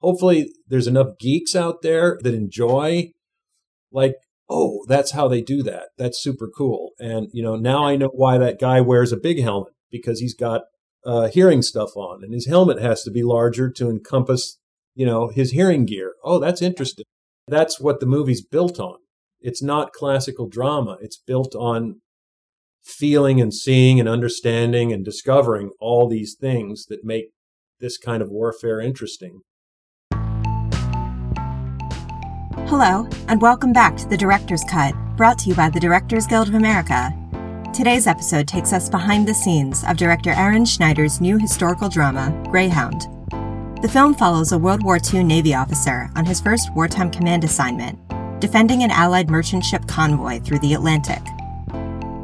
[0.00, 3.10] hopefully there's enough geeks out there that enjoy
[3.92, 4.14] like
[4.48, 5.88] oh that's how they do that.
[5.98, 6.90] That's super cool.
[6.98, 10.34] And you know now i know why that guy wears a big helmet because he's
[10.34, 10.62] got
[11.04, 14.58] uh, hearing stuff on and his helmet has to be larger to encompass
[14.94, 16.14] you know his hearing gear.
[16.24, 17.04] Oh that's interesting.
[17.48, 18.98] That's what the movie's built on.
[19.40, 20.96] It's not classical drama.
[21.00, 22.00] It's built on
[22.82, 27.26] feeling and seeing and understanding and discovering all these things that make
[27.80, 29.40] this kind of warfare interesting
[32.68, 36.48] Hello, and welcome back to the Director's Cut, brought to you by the Directors Guild
[36.48, 37.14] of America.
[37.72, 43.02] Today's episode takes us behind the scenes of director Aaron Schneider's new historical drama, Greyhound.
[43.82, 48.00] The film follows a World War II Navy officer on his first wartime command assignment,
[48.40, 51.22] defending an Allied merchant ship convoy through the Atlantic.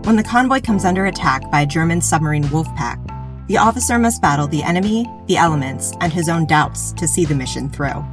[0.07, 2.99] When the convoy comes under attack by a German submarine wolf pack,
[3.47, 7.35] the officer must battle the enemy, the elements, and his own doubts to see the
[7.37, 8.05] mission through.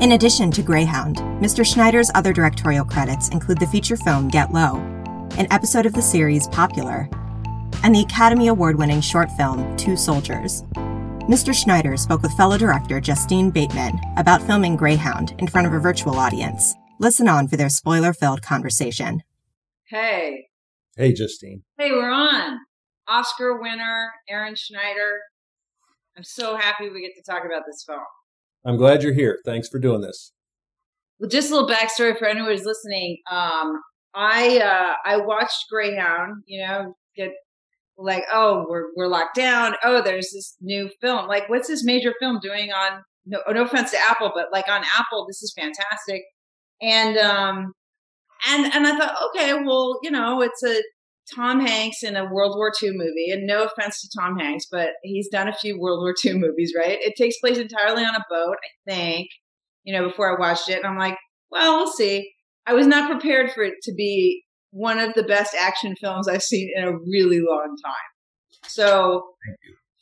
[0.00, 1.62] In addition to Greyhound, Mr.
[1.62, 4.76] Schneider's other directorial credits include the feature film Get Low,
[5.36, 7.06] an episode of the series Popular,
[7.84, 10.62] and the Academy Award winning short film Two Soldiers.
[11.28, 11.52] Mr.
[11.52, 16.14] Schneider spoke with fellow director Justine Bateman about filming Greyhound in front of a virtual
[16.14, 16.74] audience.
[16.98, 19.22] Listen on for their spoiler filled conversation.
[19.88, 20.48] Hey.
[20.96, 21.62] Hey, Justine.
[21.76, 22.60] Hey, we're on.
[23.06, 25.20] Oscar winner, Aaron Schneider.
[26.16, 28.00] I'm so happy we get to talk about this film.
[28.64, 29.38] I'm glad you're here.
[29.44, 30.32] Thanks for doing this.
[31.18, 33.18] Well, just a little backstory for anyone who's listening.
[33.30, 33.80] Um,
[34.14, 36.42] I uh, I watched Greyhound.
[36.46, 37.30] You know, get
[37.96, 39.74] like, oh, we're we're locked down.
[39.84, 41.26] Oh, there's this new film.
[41.28, 43.02] Like, what's this major film doing on?
[43.26, 46.22] No, no offense to Apple, but like on Apple, this is fantastic.
[46.80, 47.72] And um,
[48.48, 50.82] and and I thought, okay, well, you know, it's a
[51.34, 54.90] Tom Hanks in a World War II movie, and no offense to Tom Hanks, but
[55.02, 56.98] he's done a few World War II movies, right?
[57.00, 59.28] It takes place entirely on a boat, I think,
[59.84, 60.78] you know, before I watched it.
[60.78, 61.16] And I'm like,
[61.50, 62.30] well, we'll see.
[62.66, 66.42] I was not prepared for it to be one of the best action films I've
[66.42, 68.68] seen in a really long time.
[68.68, 69.24] So,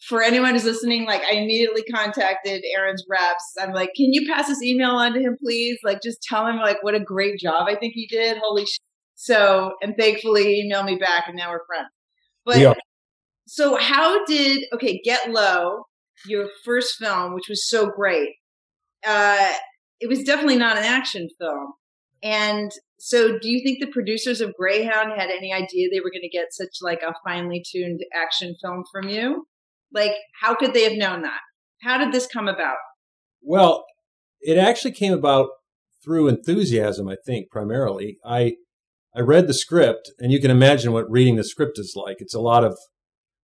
[0.07, 3.55] for anyone who's listening, like, I immediately contacted Aaron's reps.
[3.61, 5.79] I'm like, can you pass this email on to him, please?
[5.83, 8.39] Like, just tell him, like, what a great job I think he did.
[8.39, 8.79] Holy shit
[9.21, 11.89] so, and thankfully, email me back, and now we're friends.
[12.45, 12.75] But yeah.
[13.49, 15.87] so, how did okay Get Low,
[16.25, 18.29] your first film, which was so great?
[19.05, 19.55] Uh,
[19.99, 21.73] it was definitely not an action film,
[22.23, 22.71] and
[23.01, 26.29] so do you think the producers of Greyhound had any idea they were going to
[26.29, 29.49] get such like a finely tuned action film from you?
[29.93, 31.41] Like, how could they have known that?
[31.83, 32.77] How did this come about?
[33.43, 33.85] Well,
[34.41, 35.49] it actually came about
[36.05, 38.19] through enthusiasm, I think, primarily.
[38.25, 38.55] I
[39.19, 42.19] I read the script, and you can imagine what reading the script is like.
[42.21, 42.79] It's a lot of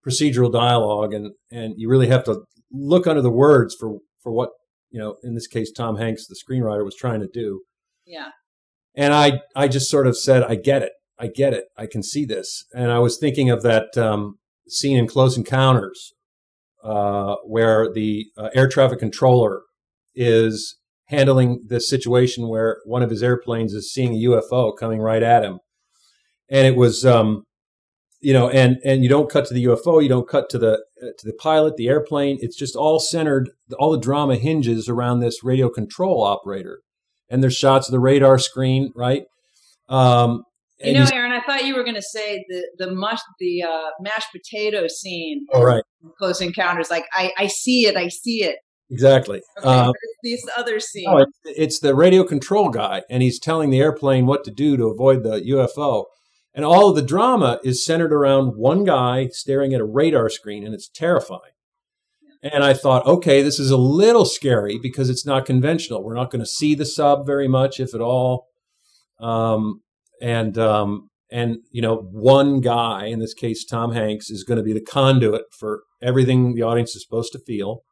[0.06, 4.50] procedural dialogue, and and you really have to look under the words for for what
[4.90, 5.16] you know.
[5.24, 7.62] In this case, Tom Hanks, the screenwriter, was trying to do.
[8.06, 8.28] Yeah.
[8.94, 12.04] And I I just sort of said, I get it, I get it, I can
[12.04, 12.64] see this.
[12.72, 16.12] And I was thinking of that um, scene in Close Encounters,
[16.84, 19.62] uh, where the uh, air traffic controller
[20.14, 25.22] is handling this situation where one of his airplanes is seeing a UFO coming right
[25.22, 25.58] at him,
[26.50, 27.44] and it was, um,
[28.20, 30.74] you know, and and you don't cut to the UFO, you don't cut to the
[31.02, 32.38] uh, to the pilot, the airplane.
[32.40, 33.50] It's just all centered.
[33.78, 36.80] All the drama hinges around this radio control operator,
[37.28, 39.24] and there's shots of the radar screen, right?
[39.88, 40.44] Um,
[40.82, 43.90] you know, Aaron, I thought you were going to say the the mush the uh,
[44.00, 45.46] mashed potato scene.
[45.52, 45.82] All right.
[46.18, 46.90] Close Encounters.
[46.90, 47.96] Like I, I see it.
[47.96, 48.56] I see it.
[48.90, 49.40] Exactly.
[49.58, 51.06] Okay, um, these other scenes.
[51.06, 54.76] No, it's, it's the radio control guy, and he's telling the airplane what to do
[54.76, 56.04] to avoid the UFO.
[56.54, 60.64] And all of the drama is centered around one guy staring at a radar screen,
[60.64, 61.52] and it's terrifying.
[62.42, 66.04] And I thought, okay, this is a little scary because it's not conventional.
[66.04, 68.48] We're not going to see the sub very much, if at all.
[69.18, 69.80] Um,
[70.20, 74.62] and um, and you know, one guy, in this case, Tom Hanks, is going to
[74.62, 77.82] be the conduit for everything the audience is supposed to feel.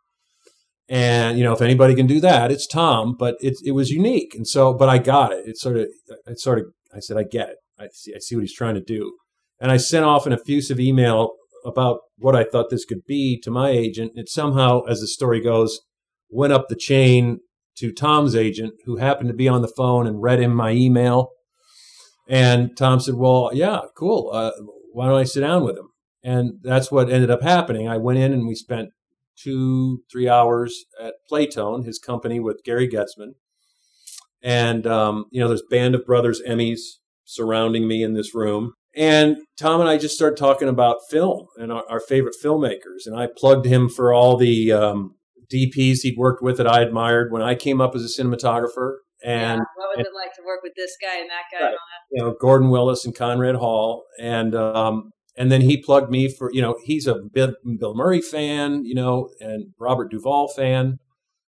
[0.89, 3.17] And you know, if anybody can do that, it's Tom.
[3.19, 5.49] But it it was unique, and so, but I got it.
[5.49, 5.88] It sort of,
[6.26, 7.56] it sort of, I said, I get it.
[7.82, 9.12] I see, I see what he's trying to do.
[9.61, 11.32] And I sent off an effusive email
[11.64, 14.12] about what I thought this could be to my agent.
[14.14, 15.81] It somehow, as the story goes,
[16.29, 17.40] went up the chain
[17.76, 21.31] to Tom's agent, who happened to be on the phone and read him my email.
[22.29, 24.31] And Tom said, "Well, yeah, cool.
[24.32, 24.52] Uh,
[24.93, 25.88] why don't I sit down with him?"
[26.23, 27.88] And that's what ended up happening.
[27.88, 28.90] I went in and we spent
[29.37, 33.35] two, three hours at Playtone, his company with Gary Goetzman.
[34.43, 38.73] And, um, you know, there's Band of Brothers Emmys surrounding me in this room.
[38.95, 43.07] And Tom and I just started talking about film and our, our favorite filmmakers.
[43.07, 45.15] And I plugged him for all the um,
[45.53, 48.97] DPs he'd worked with that I admired when I came up as a cinematographer.
[49.25, 51.65] And yeah, what was and, it like to work with this guy and that guy
[51.65, 51.69] right.
[51.69, 52.17] and all that?
[52.17, 56.51] You know, Gordon Willis and Conrad Hall, and um, and then he plugged me for
[56.53, 60.99] you know he's a Bill, Bill Murray fan, you know, and Robert Duvall fan.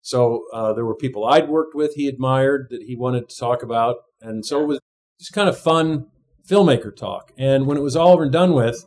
[0.00, 3.64] So uh, there were people I'd worked with he admired that he wanted to talk
[3.64, 4.80] about, and so it was
[5.18, 6.06] just kind of fun
[6.48, 7.32] filmmaker talk.
[7.36, 8.86] And when it was all over and done with,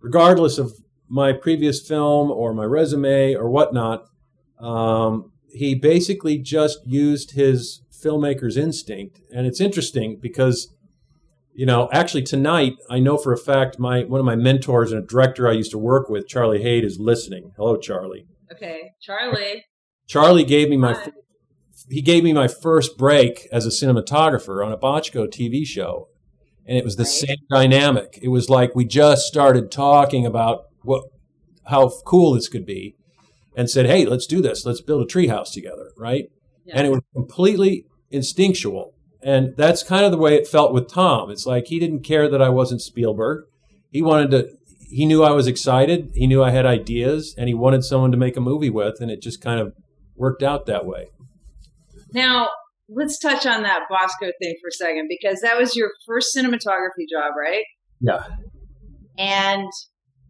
[0.00, 0.72] regardless of
[1.08, 4.04] my previous film or my resume or whatnot,
[4.58, 9.20] um, he basically just used his filmmaker's instinct.
[9.32, 10.74] And it's interesting because,
[11.54, 15.02] you know, actually tonight, I know for a fact my one of my mentors and
[15.02, 17.52] a director I used to work with, Charlie Haid, is listening.
[17.56, 18.26] Hello, Charlie.
[18.52, 19.64] Okay, Charlie.
[20.06, 20.94] Charlie gave me my.
[21.88, 26.08] He gave me my first break as a cinematographer on a Bochco TV show,
[26.66, 27.12] and it was the right.
[27.12, 28.18] same dynamic.
[28.20, 31.04] It was like we just started talking about what
[31.66, 32.96] how cool this could be,
[33.56, 34.66] and said, "Hey, let's do this.
[34.66, 36.30] Let's build a treehouse together." Right?
[36.64, 36.78] Yeah.
[36.78, 41.30] And it was completely instinctual, and that's kind of the way it felt with Tom.
[41.30, 43.44] It's like he didn't care that I wasn't Spielberg.
[43.90, 44.50] He wanted to.
[44.88, 46.12] He knew I was excited.
[46.14, 49.10] He knew I had ideas, and he wanted someone to make a movie with, and
[49.10, 49.72] it just kind of
[50.16, 51.08] worked out that way.
[52.12, 52.48] Now,
[52.88, 57.08] let's touch on that Bochco thing for a second because that was your first cinematography
[57.10, 57.64] job, right?
[58.00, 58.24] Yeah.
[59.18, 59.68] And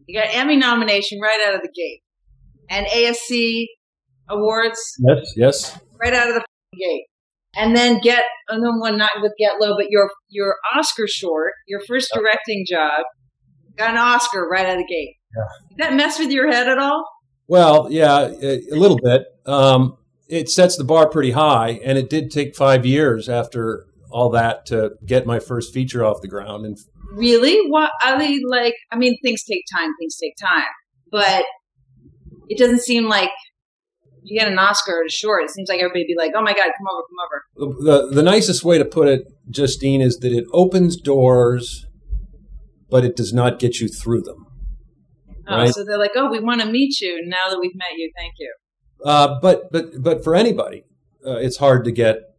[0.07, 2.01] you got Emmy nomination right out of the gate,
[2.69, 3.65] and ASC
[4.29, 4.79] awards.
[4.99, 5.79] Yes, yes.
[6.01, 6.43] Right out of the
[6.79, 7.05] gate,
[7.55, 11.51] and then get and then one not with Get Low, but your your Oscar short,
[11.67, 13.03] your first directing job,
[13.77, 15.15] got an Oscar right out of the gate.
[15.35, 15.43] Yeah.
[15.69, 17.05] Did that mess with your head at all?
[17.47, 19.23] Well, yeah, a, a little bit.
[19.45, 19.97] Um,
[20.29, 24.65] it sets the bar pretty high, and it did take five years after all that
[24.67, 26.65] to get my first feature off the ground.
[26.65, 26.77] And
[27.13, 29.91] really, what I mean, like, I mean, things take time.
[29.99, 30.67] Things take time,
[31.11, 31.45] but
[32.49, 33.31] it doesn't seem like
[34.23, 35.43] you get an Oscar or a short.
[35.43, 38.23] It seems like everybody be like, "Oh my god, come over, come over." The the
[38.23, 41.85] nicest way to put it, Justine, is that it opens doors,
[42.89, 44.45] but it does not get you through them.
[45.47, 45.73] Oh, right?
[45.73, 48.11] so they're like, "Oh, we want to meet you now that we've met you.
[48.17, 48.53] Thank you."
[49.03, 50.83] Uh, but but but for anybody,
[51.25, 52.35] uh, it's hard to get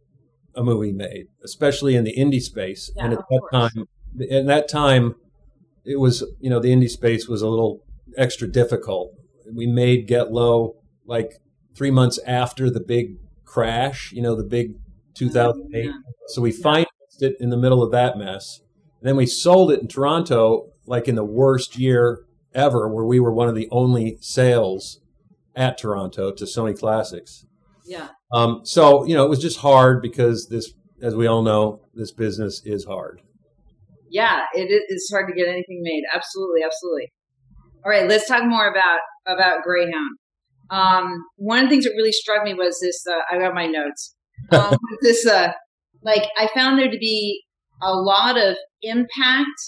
[0.55, 2.91] a movie made, especially in the indie space.
[2.95, 3.51] Yeah, and at that course.
[3.51, 3.87] time,
[4.19, 5.15] in that time,
[5.85, 7.83] it was you know the indie space was a little
[8.17, 9.13] extra difficult.
[9.51, 10.75] We made Get Low
[11.05, 11.39] like
[11.75, 13.15] three months after the big
[13.45, 14.75] crash, you know, the big
[15.15, 15.85] 2008.
[15.85, 15.91] Yeah.
[16.27, 18.61] So we financed it in the middle of that mess.
[19.01, 23.19] And then we sold it in Toronto like in the worst year ever, where we
[23.19, 24.99] were one of the only sales
[25.59, 27.45] at Toronto to Sony Classics.
[27.85, 28.07] Yeah.
[28.33, 32.11] Um, so you know, it was just hard because this, as we all know, this
[32.11, 33.21] business is hard.
[34.09, 36.03] Yeah, it is hard to get anything made.
[36.13, 37.11] Absolutely, absolutely.
[37.85, 40.17] All right, let's talk more about about Greyhound.
[40.71, 43.03] Um, one of the things that really struck me was this.
[43.07, 44.15] Uh, I got my notes.
[44.51, 45.51] Um, this, uh,
[46.01, 47.43] like, I found there to be
[47.83, 49.59] a lot of impact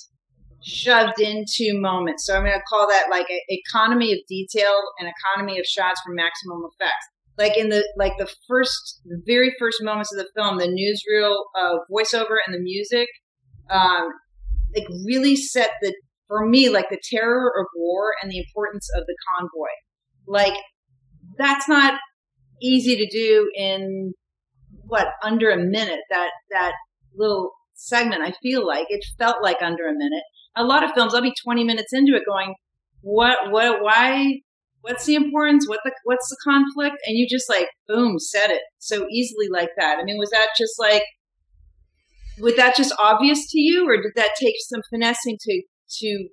[0.63, 2.25] shoved into moments.
[2.25, 6.01] So I'm going to call that like a economy of detail and economy of shots
[6.05, 7.07] for maximum effects.
[7.37, 11.35] Like in the like the first, the very first moments of the film, the newsreel
[11.59, 13.07] uh, voiceover and the music,
[13.69, 14.09] um,
[14.75, 15.93] like really set the
[16.27, 19.69] for me like the terror of war and the importance of the convoy.
[20.27, 20.57] Like
[21.37, 21.99] that's not
[22.61, 24.13] easy to do in
[24.85, 26.01] what under a minute.
[26.09, 26.73] That that
[27.15, 30.23] little segment, I feel like it felt like under a minute
[30.55, 32.55] a lot of films, I'll be 20 minutes into it going,
[33.01, 34.39] what, what, why,
[34.81, 35.67] what's the importance?
[35.67, 36.97] What the, what's the conflict?
[37.05, 39.97] And you just like, boom, said it so easily like that.
[39.99, 41.03] I mean, was that just like,
[42.39, 45.63] was that just obvious to you or did that take some finessing to,
[45.99, 46.27] to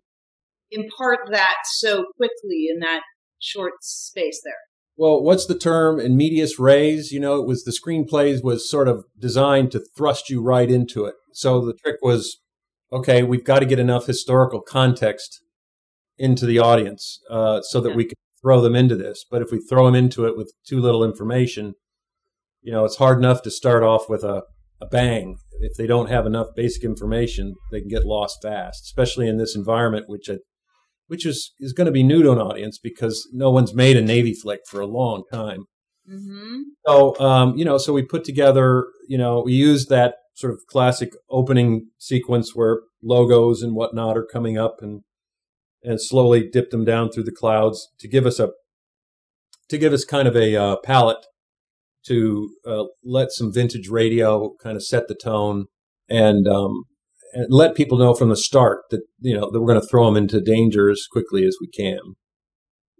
[0.70, 3.02] impart that so quickly in that
[3.40, 4.54] short space there?
[4.96, 7.12] Well, what's the term in medias res?
[7.12, 11.04] You know, it was the screenplays was sort of designed to thrust you right into
[11.04, 11.14] it.
[11.32, 12.40] So the trick was
[12.92, 15.42] okay, we've got to get enough historical context
[16.16, 17.96] into the audience uh, so that yeah.
[17.96, 19.24] we can throw them into this.
[19.30, 21.74] But if we throw them into it with too little information,
[22.62, 24.42] you know, it's hard enough to start off with a,
[24.80, 25.38] a bang.
[25.60, 29.56] If they don't have enough basic information, they can get lost fast, especially in this
[29.56, 30.38] environment, which I,
[31.08, 34.02] which is is going to be new to an audience because no one's made a
[34.02, 35.64] Navy flick for a long time.
[36.10, 36.60] Mm-hmm.
[36.86, 40.60] So, um, you know, so we put together, you know, we used that sort of
[40.68, 45.02] classic opening sequence where logos and whatnot are coming up and
[45.82, 48.50] and slowly dip them down through the clouds to give us a
[49.68, 51.26] to give us kind of a uh, palette
[52.06, 55.66] to uh, let some vintage radio kind of set the tone
[56.08, 56.84] and um,
[57.32, 60.06] and let people know from the start that you know that we're going to throw
[60.06, 62.14] them into danger as quickly as we can.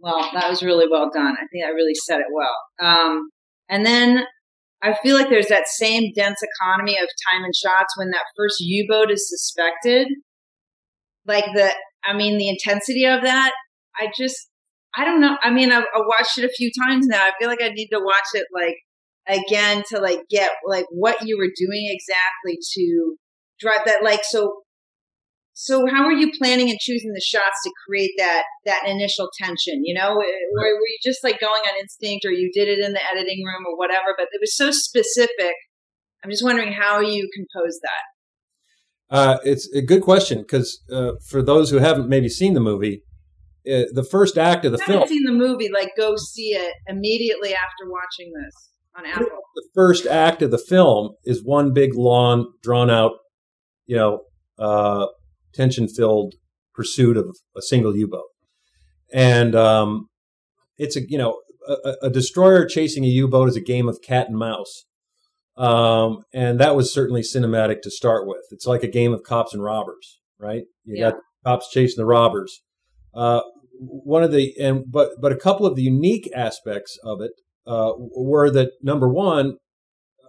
[0.01, 1.37] well, that was really well done.
[1.41, 2.57] I think I really said it well.
[2.81, 3.31] Um,
[3.69, 4.25] and then
[4.83, 8.57] I feel like there's that same dense economy of time and shots when that first
[8.61, 10.09] U boat is suspected.
[11.27, 11.71] Like the,
[12.05, 13.53] I mean, the intensity of that,
[13.99, 14.37] I just,
[14.97, 15.37] I don't know.
[15.43, 17.23] I mean, I, I watched it a few times now.
[17.23, 18.77] I feel like I need to watch it like
[19.27, 23.17] again to like get like what you were doing exactly to
[23.61, 24.03] drive that.
[24.03, 24.63] Like, so
[25.61, 29.83] so how are you planning and choosing the shots to create that that initial tension?
[29.85, 32.93] You know, were, were you just like going on instinct, or you did it in
[32.93, 34.15] the editing room, or whatever?
[34.17, 35.55] But it was so specific.
[36.23, 39.17] I'm just wondering how you composed that.
[39.17, 43.03] Uh, it's a good question because uh, for those who haven't maybe seen the movie,
[43.69, 44.99] uh, the first act of the I film.
[45.01, 45.71] haven't seen the movie.
[45.75, 49.41] Like, go see it immediately after watching this on Apple.
[49.57, 53.15] The first act of the film is one big, long, drawn out,
[53.87, 54.21] you know,
[54.57, 55.07] uh,
[55.53, 56.35] tension filled
[56.75, 58.29] pursuit of a single U boat.
[59.13, 60.09] And um,
[60.77, 64.01] it's a, you know, a, a destroyer chasing a U boat is a game of
[64.03, 64.85] cat and mouse.
[65.57, 68.43] Um, and that was certainly cinematic to start with.
[68.53, 70.63] It's like a game of cops and robbers, right?
[70.85, 71.11] You Yeah.
[71.11, 72.63] got cops chasing the robbers.
[73.13, 73.41] Uh,
[73.81, 77.33] one of the and but but a couple of the unique aspects of it
[77.67, 79.57] uh, were that number one,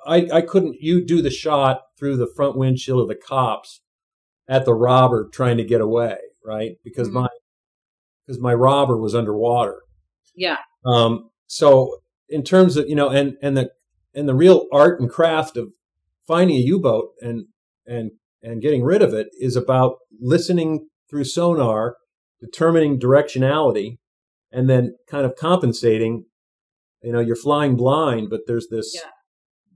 [0.05, 3.81] I I couldn't you do the shot through the front windshield of the cops
[4.49, 6.75] at the robber trying to get away, right?
[6.83, 7.13] Because Mhm.
[7.13, 7.27] my
[8.25, 9.81] because my robber was underwater.
[10.35, 13.71] Yeah, Um, so in terms of you know, and and the
[14.13, 15.73] and the real art and craft of
[16.27, 17.47] finding a U-boat and
[17.87, 18.11] and
[18.43, 21.97] and getting rid of it is about listening through sonar,
[22.39, 23.97] determining directionality,
[24.51, 26.25] and then kind of compensating.
[27.01, 29.09] You know, you're flying blind, but there's this Yeah.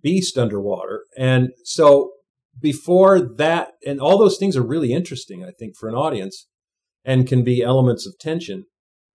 [0.01, 2.12] beast underwater, and so
[2.59, 6.47] before that, and all those things are really interesting, I think, for an audience,
[7.03, 8.65] and can be elements of tension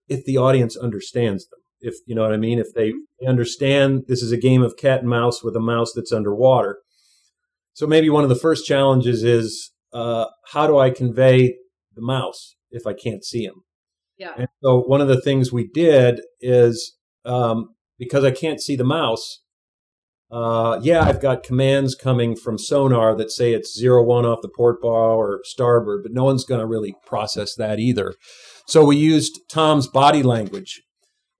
[0.07, 1.59] if the audience understands them.
[1.81, 2.93] If you know what I mean, if they
[3.25, 6.79] understand this is a game of cat and mouse with a mouse that's underwater.
[7.73, 11.55] So maybe one of the first challenges is uh, how do I convey
[11.95, 13.63] the mouse if I can't see him?
[14.19, 18.75] yeah, And so one of the things we did is um, because I can't see
[18.75, 19.41] the mouse.
[20.31, 24.49] Uh, yeah, I've got commands coming from sonar that say it's zero one off the
[24.49, 28.13] port bow or starboard, but no one's going to really process that either.
[28.67, 30.83] So we used Tom's body language,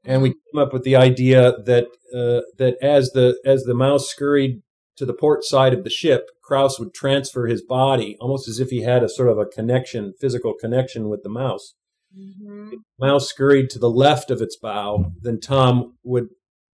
[0.03, 4.10] and we came up with the idea that uh, that as the as the mouse
[4.10, 4.62] scurried
[4.98, 8.69] to the port side of the ship, Krause would transfer his body almost as if
[8.69, 11.75] he had a sort of a connection, physical connection with the mouse
[12.13, 12.69] hmm
[13.00, 16.27] mouse scurried to the left of its bow, then Tom would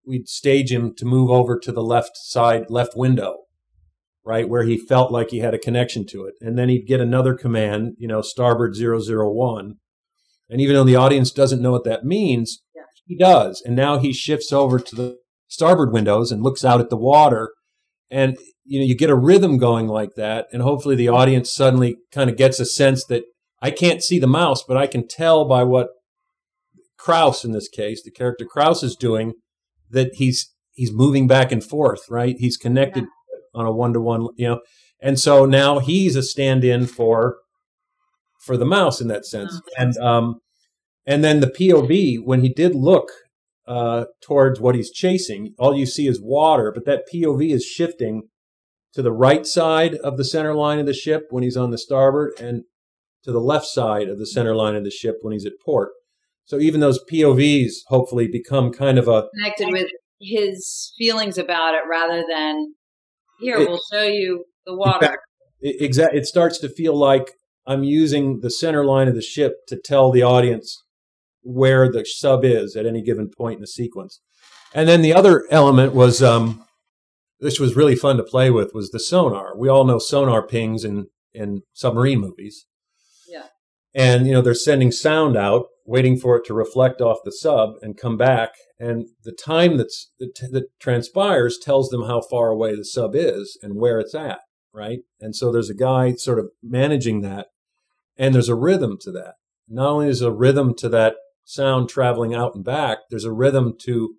[0.08, 3.40] we'd stage him to move over to the left side, left window,
[4.24, 7.00] right where he felt like he had a connection to it, and then he'd get
[7.02, 9.76] another command, you know, starboard 001.
[10.50, 12.84] and even though the audience doesn't know what that means, Yeah.
[13.08, 16.90] he does, and now he shifts over to the starboard windows and looks out at
[16.90, 17.52] the water,
[18.12, 21.98] and you know you get a rhythm going like that, and hopefully the audience suddenly
[22.12, 23.24] kind of gets a sense that
[23.62, 25.90] I can't see the mouse, but I can tell by what
[26.98, 29.34] Krause, in this case, the character Krause is doing,
[29.92, 32.36] that he's he's moving back and forth, right?
[32.38, 33.06] He's connected
[33.54, 34.60] on a one to one, you know,
[35.02, 37.38] and so now he's a stand-in for
[38.46, 39.70] for the mouse in that sense, Oh.
[39.78, 40.36] and um,
[41.06, 43.10] and then the POV when he did look
[43.68, 48.24] uh, towards what he's chasing, all you see is water, but that POV is shifting
[48.94, 51.78] to the right side of the center line of the ship when he's on the
[51.78, 52.64] starboard, and
[53.24, 55.90] to the left side of the center line of the ship when he's at port.
[56.46, 59.88] So even those POVs hopefully become kind of a connected with
[60.22, 62.74] his feelings about it rather than
[63.42, 65.18] here It- we'll show you the water.
[65.62, 66.16] exact.
[66.16, 67.32] It starts to feel like
[67.68, 70.82] I'm using the center line of the ship to tell the audience
[71.42, 74.22] where the sub is at any given point in the sequence.
[74.74, 76.66] And then the other element was, um,
[77.40, 79.58] which was really fun to play with, was the sonar.
[79.58, 82.66] We all know sonar pings in in submarine movies.
[83.28, 83.48] Yeah.
[83.94, 87.76] and you know they're sending sound out waiting for it to reflect off the sub
[87.82, 88.54] and come back.
[88.80, 93.58] And the time that's that, that transpires tells them how far away the sub is
[93.62, 94.40] and where it's at
[94.76, 95.00] right?
[95.22, 97.48] And so there's a guy sort of managing that
[98.18, 99.36] and there's a rhythm to that.
[99.68, 101.16] Not only is a rhythm to that
[101.46, 104.16] sound traveling out and back there's a rhythm to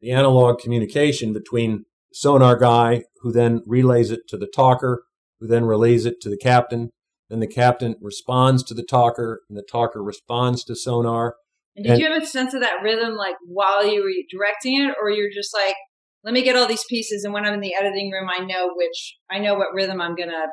[0.00, 5.04] the analog communication between sonar guy who then relays it to the talker
[5.40, 6.90] who then relays it to the captain
[7.28, 11.36] then the captain responds to the talker, and the talker responds to sonar.
[11.76, 14.82] And did And- you have a sense of that rhythm like while you were directing
[14.82, 15.76] it, or you're just like,
[16.24, 18.72] let me get all these pieces, and when I'm in the editing room, I know
[18.74, 20.46] which I know what rhythm I'm gonna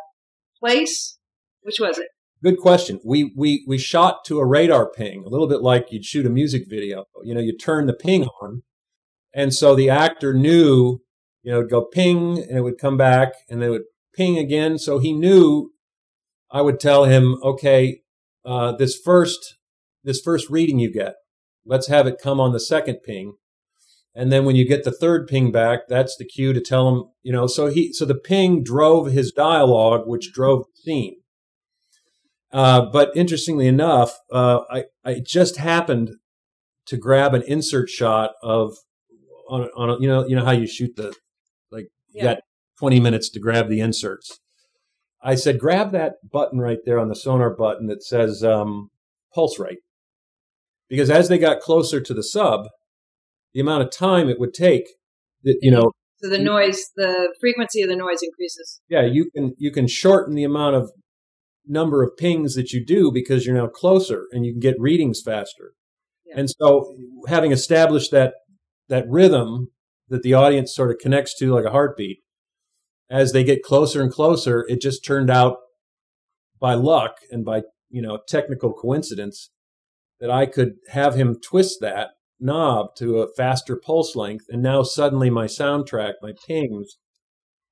[0.59, 1.17] place.
[1.61, 2.07] Which was it?
[2.43, 2.99] Good question.
[3.03, 6.29] We we we shot to a radar ping, a little bit like you'd shoot a
[6.29, 7.05] music video.
[7.23, 8.61] You know, you turn the ping on,
[9.33, 10.99] and so the actor knew,
[11.41, 14.37] you know, it'd go ping, and it would come back, and then it would ping
[14.37, 14.77] again.
[14.77, 15.71] So he knew.
[16.51, 18.01] I would tell him, okay,
[18.45, 19.55] uh, this first
[20.03, 21.15] this first reading you get,
[21.65, 23.35] let's have it come on the second ping,
[24.13, 27.03] and then when you get the third ping back, that's the cue to tell him,
[27.21, 27.47] you know.
[27.47, 31.15] So he so the ping drove his dialogue, which drove the scene.
[32.51, 36.11] Uh, but interestingly enough, uh, I, I just happened
[36.85, 38.77] to grab an insert shot of
[39.49, 41.13] on, on a, you know you know how you shoot the
[41.69, 42.37] like you got
[42.79, 44.39] 20 minutes to grab the inserts.
[45.25, 48.89] I said grab that button right there on the sonar button that says um,
[49.33, 49.79] pulse rate,
[50.87, 52.67] because as they got closer to the sub,
[53.53, 54.83] the amount of time it would take,
[55.43, 55.91] that you know,
[56.21, 58.81] So the noise, the frequency of the noise increases.
[58.87, 60.91] yeah, you can you can shorten the amount of
[61.67, 65.21] number of pings that you do because you're now closer and you can get readings
[65.25, 65.73] faster.
[66.25, 66.39] Yeah.
[66.39, 66.95] And so
[67.27, 68.35] having established that
[68.89, 69.69] that rhythm
[70.09, 72.19] that the audience sort of connects to like a heartbeat,
[73.09, 75.57] as they get closer and closer, it just turned out
[76.59, 79.51] by luck and by, you know, technical coincidence
[80.19, 82.09] that I could have him twist that
[82.39, 86.97] knob to a faster pulse length and now suddenly my soundtrack, my pings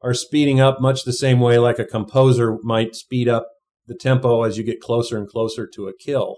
[0.02, 3.48] are speeding up much the same way like a composer might speed up
[3.88, 6.38] the tempo as you get closer and closer to a kill.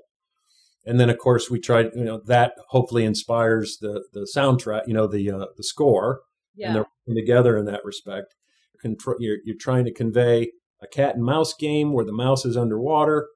[0.86, 1.88] And then, of course, we tried.
[1.96, 4.84] You know that hopefully inspires the the soundtrack.
[4.86, 6.22] You know the uh, the score,
[6.56, 6.68] Yeah.
[6.68, 8.36] and they're working together in that respect.
[8.86, 10.52] Contro- you're, you're trying to convey
[10.82, 13.28] a cat and mouse game where the mouse is underwater,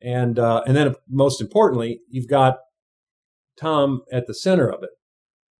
[0.00, 2.58] and uh, and then most importantly, you've got
[3.60, 4.90] Tom at the center of it,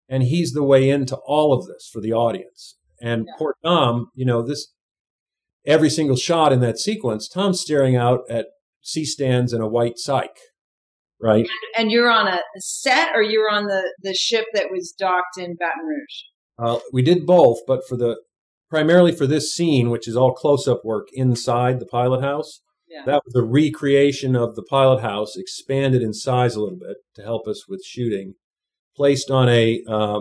[0.09, 2.77] and he's the way into all of this for the audience.
[3.01, 3.33] And Yeah.
[3.39, 4.73] poor Tom, you know this
[5.67, 8.47] every single shot in that sequence, Tom's staring out at
[8.83, 10.29] C stands and a white cyc,
[11.21, 11.47] right?
[11.77, 15.57] and you're on a set or you're on the, the ship that was docked in
[15.57, 16.23] Baton Rouge?
[16.59, 18.17] Uh, we did both, but for the
[18.77, 23.05] primarily for this scene, which is all close up work inside the pilot house, Yeah.
[23.07, 27.23] that was a recreation of the pilot house, expanded in size a little bit to
[27.23, 28.35] help us with shooting,
[28.95, 30.21] placed on a uh,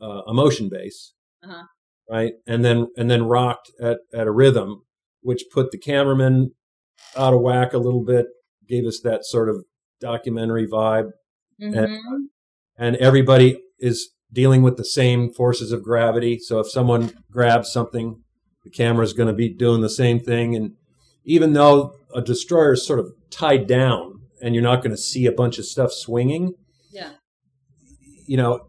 [0.00, 1.12] uh, a motion base,
[1.44, 1.64] Uh-huh.
[2.10, 4.84] right, and then and then rocked at at a rhythm,
[5.20, 6.52] which put the cameraman
[7.14, 8.24] out of whack a little bit,
[8.66, 9.64] gave us that sort of
[10.00, 11.10] documentary vibe
[11.60, 11.98] Mhm.
[12.78, 16.38] and everybody is dealing with the same forces of gravity.
[16.38, 18.22] So if someone grabs something,
[18.64, 20.54] the camera is going to be doing the same thing.
[20.56, 20.72] And
[21.24, 25.26] even though a destroyer is sort of tied down and you're not going to see
[25.26, 26.54] a bunch of stuff swinging,
[26.90, 27.12] Yeah.
[28.26, 28.66] you know,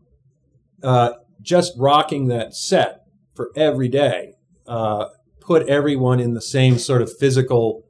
[0.84, 3.02] uh, just rocking that set
[3.36, 4.34] for every day
[4.67, 5.08] uh,
[5.39, 7.84] put everyone in the same sort of physical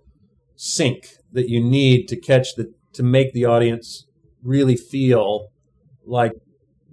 [0.56, 4.06] sync that you need to catch the to make the audience
[4.44, 5.48] really feel
[6.06, 6.32] like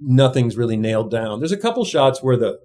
[0.00, 1.40] nothing's really nailed down.
[1.40, 2.58] There's a couple shots where the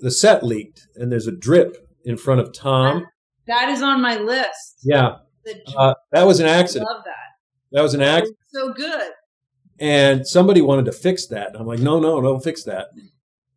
[0.00, 3.06] the set leaked and there's a drip in front of Tom.
[3.46, 4.80] That is on my list.
[4.84, 5.16] Yeah,
[5.76, 6.88] uh, that was an I accident.
[6.90, 7.14] love that.
[7.72, 8.36] That was an accident.
[8.52, 9.10] So good.
[9.80, 11.52] and somebody wanted to fix that.
[11.58, 12.88] I'm like, no, no, don't fix that.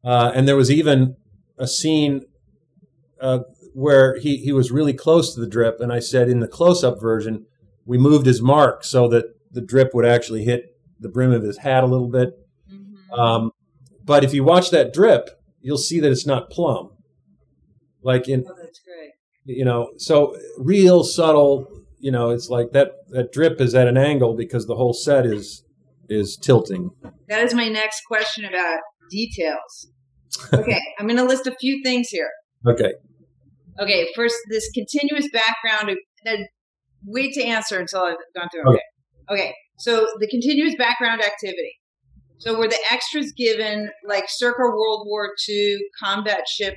[0.04, 1.16] Uh, and there was even
[1.58, 2.22] a scene
[3.20, 3.40] uh,
[3.74, 6.84] where he, he was really close to the drip, and I said in the close
[6.84, 7.46] up version,
[7.86, 11.60] we moved his mark so that the drip would actually hit the brim of his
[11.60, 12.30] hat a little bit.
[13.12, 13.52] Um,
[14.04, 15.30] but if you watch that drip,
[15.62, 16.92] you'll see that it's not plumb.
[18.04, 19.12] Like in oh, that's great.
[19.46, 21.68] you know, so real subtle.
[22.00, 25.26] You know, it's like that that drip is at an angle because the whole set
[25.26, 25.64] is
[26.10, 26.92] is tilting.
[27.30, 29.88] That is my next question about details.
[30.54, 32.30] Okay, I'm going to list a few things here.
[32.66, 32.94] Okay.
[33.80, 35.98] Okay, first, this continuous background.
[36.26, 36.36] Now,
[37.06, 38.70] wait to answer until I've gone through.
[38.72, 38.82] Okay.
[39.30, 39.54] Okay.
[39.78, 41.81] So the continuous background activity.
[42.42, 46.74] So were the extras given like circa World War II combat ship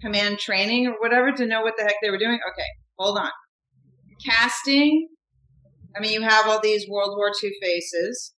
[0.00, 2.38] command training or whatever to know what the heck they were doing?
[2.52, 3.30] Okay, hold on.
[4.24, 5.08] Casting.
[5.96, 8.34] I mean, you have all these World War II faces.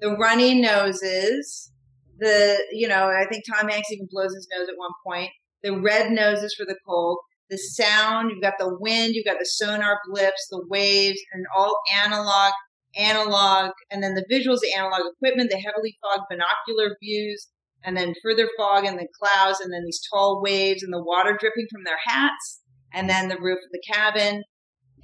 [0.00, 1.72] The runny noses.
[2.18, 5.30] The you know, I think Tom Hanks even blows his nose at one point
[5.62, 7.18] the red noses for the cold,
[7.50, 11.76] the sound, you've got the wind, you've got the sonar blips, the waves, and all
[12.04, 12.52] analog,
[12.96, 17.48] analog, and then the visuals, the analog equipment, the heavily fogged binocular views,
[17.84, 21.36] and then further fog and the clouds, and then these tall waves and the water
[21.38, 24.42] dripping from their hats, and then the roof of the cabin.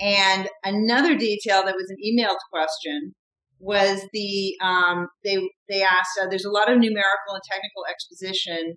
[0.01, 3.15] And another detail that was an emailed question
[3.59, 5.37] was the um, they
[5.69, 8.75] they asked uh, there's a lot of numerical and technical exposition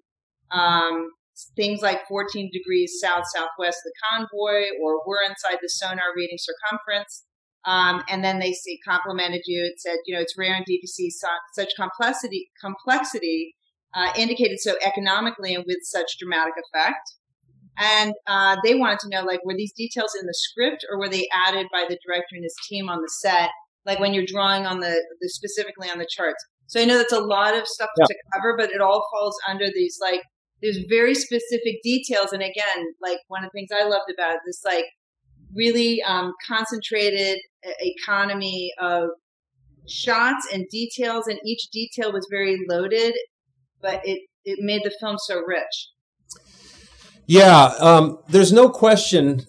[0.51, 1.09] um,
[1.55, 7.25] things like 14 degrees south southwest the convoy, or we're inside the sonar reading circumference.
[7.65, 9.63] Um, and then they say complimented you.
[9.65, 13.55] It said, you know, it's rare to see such complexity complexity
[13.95, 17.13] uh, indicated so economically and with such dramatic effect.
[17.77, 21.09] And uh, they wanted to know, like, were these details in the script or were
[21.09, 23.49] they added by the director and his team on the set?
[23.85, 26.43] Like when you're drawing on the, the specifically on the charts.
[26.67, 28.05] So I know that's a lot of stuff yeah.
[28.05, 30.21] to cover, but it all falls under these like
[30.61, 32.31] there's very specific details.
[32.31, 34.85] And again, like one of the things I loved about this, like
[35.53, 37.39] really um, concentrated
[37.79, 39.09] economy of
[39.87, 43.13] shots and details, and each detail was very loaded,
[43.81, 45.89] but it it made the film so rich.
[47.27, 49.47] Yeah, um, there's no question.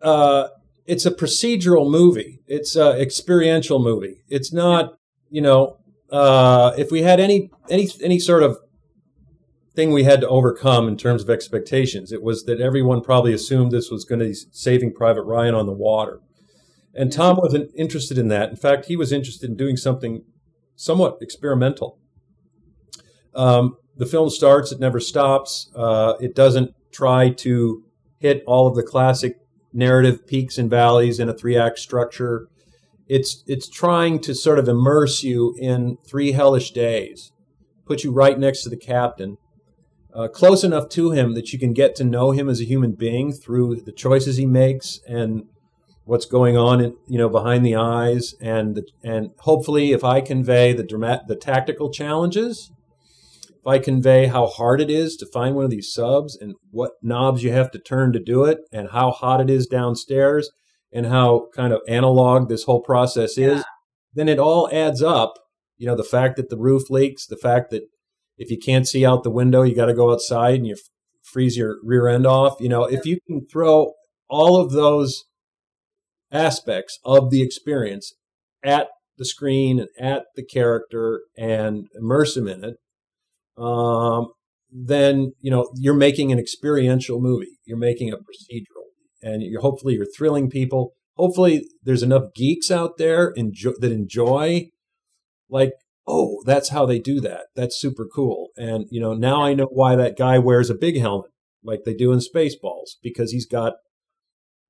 [0.00, 0.48] Uh,
[0.86, 2.40] it's a procedural movie.
[2.46, 4.24] It's an experiential movie.
[4.28, 4.94] It's not,
[5.30, 5.78] you know,
[6.10, 8.58] uh, if we had any any any sort of
[9.74, 13.70] thing we had to overcome in terms of expectations, it was that everyone probably assumed
[13.70, 16.20] this was going to be Saving Private Ryan on the water,
[16.94, 18.50] and Tom wasn't interested in that.
[18.50, 20.24] In fact, he was interested in doing something
[20.76, 21.98] somewhat experimental.
[23.34, 25.70] Um, the film starts, it never stops.
[25.74, 27.84] Uh, it doesn't try to
[28.18, 29.38] hit all of the classic
[29.72, 32.48] narrative peaks and valleys in a three act structure.
[33.08, 37.32] It's, it's trying to sort of immerse you in three hellish days,
[37.84, 39.38] put you right next to the captain,
[40.14, 42.92] uh, close enough to him that you can get to know him as a human
[42.92, 45.44] being through the choices he makes and
[46.04, 50.20] what's going on in, you know behind the eyes and the, and hopefully if I
[50.20, 52.70] convey the dramat the tactical challenges
[53.62, 56.92] if I convey how hard it is to find one of these subs and what
[57.00, 60.50] knobs you have to turn to do it and how hot it is downstairs
[60.92, 63.62] and how kind of analog this whole process is, yeah.
[64.14, 65.34] then it all adds up.
[65.78, 67.84] You know, the fact that the roof leaks, the fact that
[68.36, 70.90] if you can't see out the window, you got to go outside and you f-
[71.22, 72.56] freeze your rear end off.
[72.60, 73.92] You know, if you can throw
[74.28, 75.24] all of those
[76.32, 78.14] aspects of the experience
[78.64, 82.76] at the screen and at the character and immerse them in it,
[83.62, 84.32] um,
[84.70, 87.58] then you know you're making an experiential movie.
[87.64, 88.88] You're making a procedural,
[89.22, 90.92] and you're hopefully you're thrilling people.
[91.16, 94.70] Hopefully, there's enough geeks out there enjoy, that enjoy,
[95.50, 95.72] like,
[96.06, 97.46] oh, that's how they do that.
[97.54, 98.48] That's super cool.
[98.56, 101.30] And you know, now I know why that guy wears a big helmet
[101.62, 103.74] like they do in Spaceballs because he's got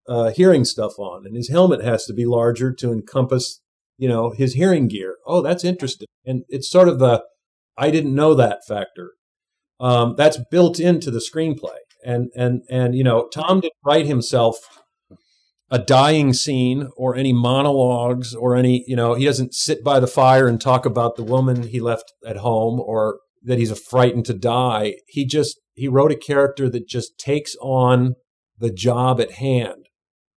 [0.08, 3.60] uh, hearing stuff on, and his helmet has to be larger to encompass,
[3.98, 5.16] you know, his hearing gear.
[5.26, 6.08] Oh, that's interesting.
[6.24, 7.24] And it's sort of the
[7.76, 9.12] I didn't know that factor.
[9.80, 14.58] Um, that's built into the screenplay, and and and you know, Tom didn't write himself
[15.72, 20.06] a dying scene or any monologues or any you know he doesn't sit by the
[20.06, 24.34] fire and talk about the woman he left at home or that he's frightened to
[24.34, 28.14] die he just he wrote a character that just takes on
[28.58, 29.86] the job at hand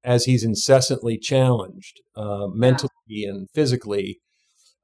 [0.05, 3.31] as he's incessantly challenged uh, mentally yeah.
[3.31, 4.21] and physically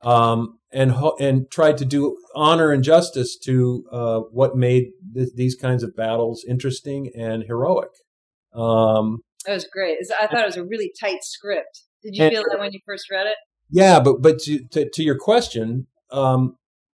[0.03, 5.55] um, and and tried to do honor and justice to uh, what made th- these
[5.55, 7.91] kinds of battles interesting and heroic.
[8.55, 9.99] Um, that was great.
[10.21, 11.83] I thought it was a really tight script.
[12.03, 13.37] Did you and, feel that when you first read it?
[13.71, 16.57] Yeah, but but to to, to your question, um,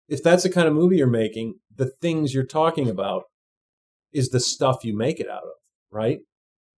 [0.08, 3.24] if that's the kind of movie you're making, the things you're talking about
[4.14, 5.54] is the stuff you make it out of,
[5.90, 6.20] right?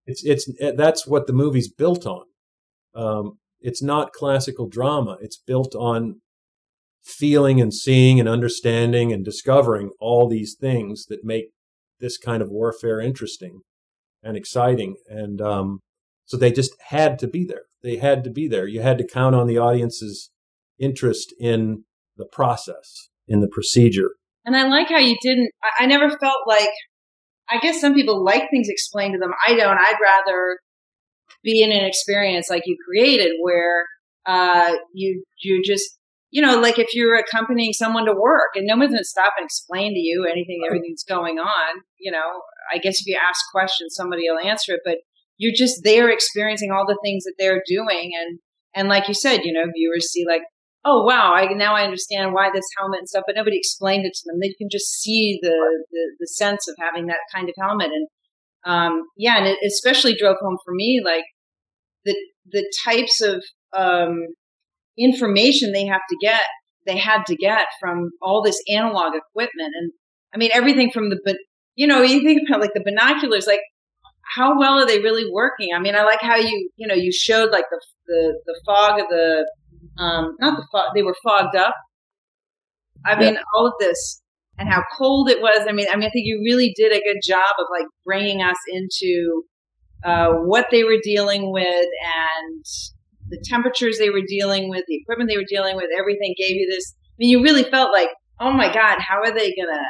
[0.06, 2.26] It's it's that's what the movie's built on.
[2.96, 5.18] Um, it's not classical drama.
[5.22, 6.22] It's built on
[7.04, 11.46] feeling and seeing and understanding and discovering all these things that make
[12.00, 13.62] this kind of warfare interesting
[14.24, 14.96] and exciting.
[15.08, 15.80] And um,
[16.26, 17.64] so they just had to be there.
[17.84, 18.68] They had to be there.
[18.68, 20.30] You had to count on the audience's
[20.80, 21.86] interest in
[22.18, 24.12] the process, in the procedure.
[24.46, 26.70] And I like how you didn't, I, I never felt like,
[27.52, 29.34] I guess some people like things explained to them.
[29.48, 29.78] I don't.
[29.78, 30.58] I'd rather
[31.44, 33.86] be in an experience like you created where
[34.26, 35.98] uh, you you just
[36.30, 39.34] you know like if you're accompanying someone to work and no one's going to stop
[39.38, 42.42] and explain to you anything everything's going on you know
[42.74, 45.00] i guess if you ask questions somebody will answer it but
[45.38, 48.40] you're just there experiencing all the things that they're doing and
[48.74, 50.44] and like you said you know viewers see like
[50.86, 54.14] oh wow i now i understand why this helmet and stuff but nobody explained it
[54.14, 54.40] to them.
[54.40, 57.92] They can just see the the, the sense of having that kind of helmet.
[57.92, 58.08] And
[58.64, 61.24] um, yeah, and it especially drove home for me like
[62.06, 62.16] the
[62.52, 64.28] the types of um,
[64.98, 66.42] information they have to get,
[66.86, 69.92] they had to get from all this analog equipment, and
[70.34, 71.38] I mean everything from the
[71.76, 73.62] you know you think about like the binoculars, like
[74.36, 75.70] how well are they really working?
[75.76, 79.00] I mean, I like how you you know you showed like the the the fog
[79.00, 79.50] of the
[80.02, 81.76] um, not the fog they were fogged up.
[83.06, 84.22] I mean, all of this
[84.58, 85.66] and how cold it was.
[85.68, 88.42] I mean, I mean, I think you really did a good job of like bringing
[88.42, 89.44] us into
[90.04, 92.66] uh, what they were dealing with and
[93.30, 95.86] the temperatures they were dealing with, the equipment they were dealing with.
[95.98, 96.94] Everything gave you this.
[96.96, 98.10] I mean, you really felt like,
[98.40, 99.84] oh my god, how are they gonna,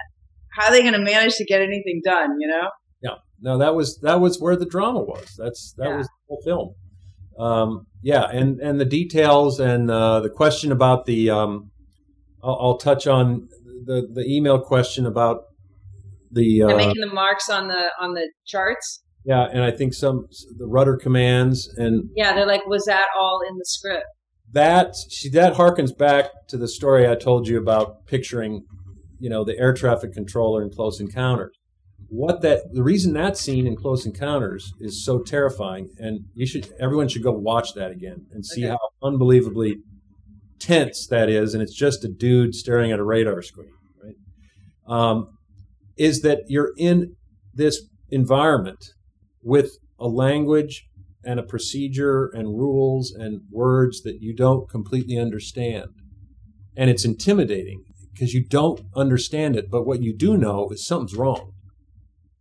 [0.57, 2.37] how are they gonna manage to get anything done?
[2.39, 2.69] You know?
[3.01, 3.15] Yeah.
[3.41, 5.35] No, that was that was where the drama was.
[5.37, 5.97] That's that Yeah.
[5.97, 6.75] was the whole film.
[7.37, 11.71] Um, yeah, and and the details and uh, the question about the um,
[12.43, 13.47] I'll, I'll touch on
[13.85, 15.43] the the email question about
[16.31, 19.03] the uh, making the marks on the on the charts.
[19.25, 23.41] yeah, and I think some the rudder commands and Yeah, they're like, was that all
[23.47, 24.05] in the script?
[24.53, 28.65] that see that harkens back to the story I told you about picturing,
[29.19, 31.55] you know, the air traffic controller in Close Encounters.
[32.13, 36.73] What that the reason that scene in Close Encounters is so terrifying, and you should
[36.77, 38.71] everyone should go watch that again and see Okay.
[38.71, 39.77] how unbelievably
[40.59, 43.71] tense that is, and it's just a dude staring at a radar screen,
[44.03, 44.15] right?
[44.85, 45.37] Um,
[45.95, 47.15] is that you're in
[47.53, 48.93] this environment
[49.41, 50.87] with a language
[51.23, 55.87] and a procedure and rules and words that you don't completely understand.
[56.75, 61.15] And it's intimidating because you don't understand it, but what you do know is something's
[61.15, 61.53] wrong.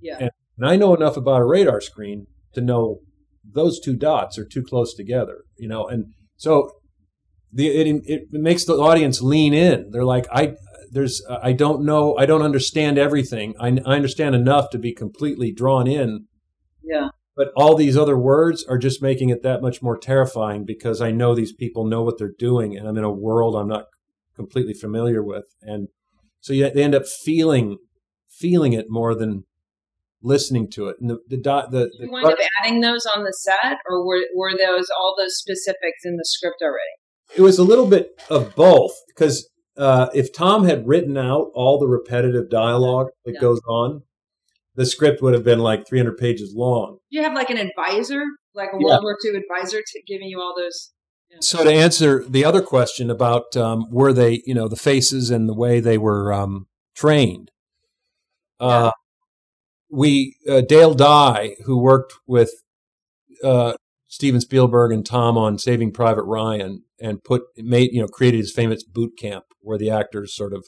[0.00, 0.16] Yeah.
[0.20, 3.00] And, and I know enough about a radar screen to know
[3.44, 6.70] those two dots are too close together, you know, and so
[7.52, 9.90] the it, it makes the audience lean in.
[9.90, 10.54] They're like, I
[10.92, 13.54] there's I don't know, I don't understand everything.
[13.60, 16.26] I, I understand enough to be completely drawn in
[16.82, 17.08] Yeah.
[17.36, 21.10] but all these other words are just making it that much more terrifying because I
[21.10, 23.86] know these people know what they're doing, and I'm in a world I'm not
[24.36, 25.88] completely familiar with, and
[26.40, 27.78] so you, they end up feeling
[28.28, 29.44] feeling it more than
[30.22, 30.96] listening to it.
[31.00, 34.06] And the the, dot- the, you the wind up adding those on the set, or
[34.06, 36.78] were were those all those specifics in the script already?
[37.36, 41.78] it was a little bit of both because uh, if Tom had written out all
[41.78, 43.40] the repetitive dialogue that Yeah.
[43.40, 44.02] goes on,
[44.74, 46.98] the script would have been like 300 pages long.
[47.08, 48.94] You have like an advisor, like a Yeah.
[48.94, 50.90] World War II advisor, to giving you all those?
[51.40, 55.48] So to answer the other question about um, were they, you know, the faces and
[55.48, 57.52] the way they were um, trained,
[58.58, 58.90] uh,
[59.90, 62.50] we uh, Dale Dye, who worked with
[63.42, 63.74] uh,
[64.08, 68.52] Steven Spielberg and Tom on Saving Private Ryan, and put made you know created his
[68.52, 70.66] famous boot camp where the actors sort of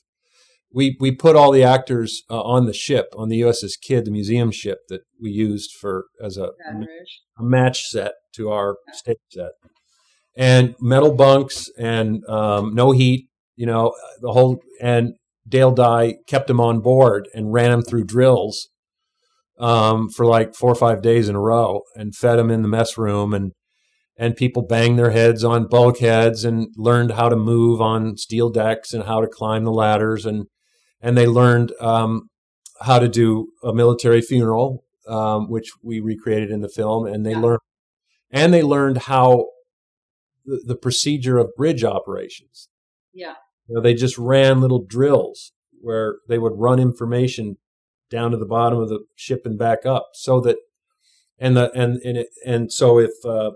[0.73, 4.11] we we put all the actors uh, on the ship on the USS Kidd, the
[4.11, 6.51] museum ship that we used for as a
[7.39, 9.53] a match set to our stage set,
[10.37, 13.29] and metal bunks and um, no heat.
[13.57, 15.15] You know the whole and
[15.47, 18.69] Dale Dye kept him on board and ran him through drills
[19.63, 22.69] um, for like four or five days in a row, and fed them in the
[22.69, 23.53] mess room and.
[24.19, 28.93] And people banged their heads on bulkheads and learned how to move on steel decks
[28.93, 30.45] and how to climb the ladders and
[31.01, 32.29] and they learned um,
[32.83, 37.33] how to do a military funeral, um, which we recreated in the film, and they
[37.33, 37.41] Yeah.
[37.41, 37.61] learned
[38.31, 39.47] and they learned how
[40.45, 42.69] the, the procedure of bridge operations.
[43.15, 43.37] Yeah.
[43.67, 47.57] You know, they just ran little drills where they would run information
[48.13, 50.59] down to the bottom of the ship and back up, so that
[51.39, 53.53] and the and and it, and so if uh,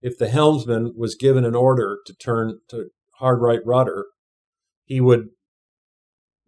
[0.00, 2.86] if the helmsman was given an order to turn to
[3.16, 4.06] hard right rudder,
[4.84, 5.28] he would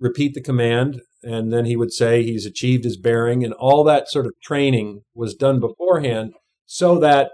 [0.01, 4.09] repeat the command and then he would say he's achieved his bearing and all that
[4.09, 6.35] sort of training was done beforehand
[6.67, 7.31] so that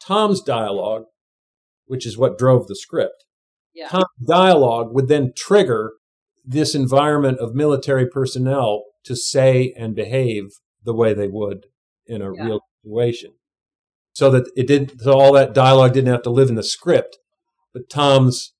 [0.00, 1.04] Tom's dialogue,
[1.86, 3.24] which is what drove the script,
[3.74, 3.88] Yeah.
[3.88, 5.92] Tom's dialogue would then trigger
[6.44, 10.50] this environment of military personnel to say and behave
[10.82, 11.66] the way they would
[12.06, 12.44] in a Yeah.
[12.44, 13.32] real situation.
[14.12, 17.18] So that it didn't so all that dialogue didn't have to live in the script,
[17.74, 18.52] but Tom's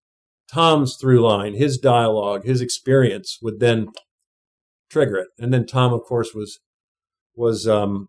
[0.53, 3.89] Tom's through line, his dialogue, his experience would then
[4.91, 5.29] trigger it.
[5.39, 6.61] And then Tom, of course, was
[7.35, 8.09] was um,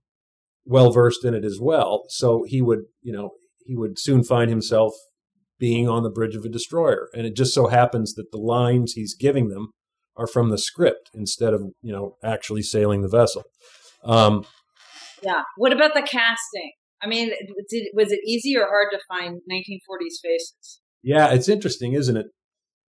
[0.66, 2.04] well versed in it as well.
[2.10, 3.32] So he would, you know,
[3.66, 4.94] he would soon find himself
[5.60, 7.10] being on the bridge of a destroyer.
[7.14, 9.72] And it just so happens that the lines he's giving them
[10.18, 13.44] are from the script instead of, you know, actually sailing the vessel.
[14.04, 14.46] Um,
[15.24, 15.44] Yeah.
[15.56, 16.72] What about the casting?
[17.02, 17.32] I mean,
[17.70, 20.82] did, was it easy or hard to find 1940s faces?
[21.04, 22.28] Yeah, it's interesting, isn't it?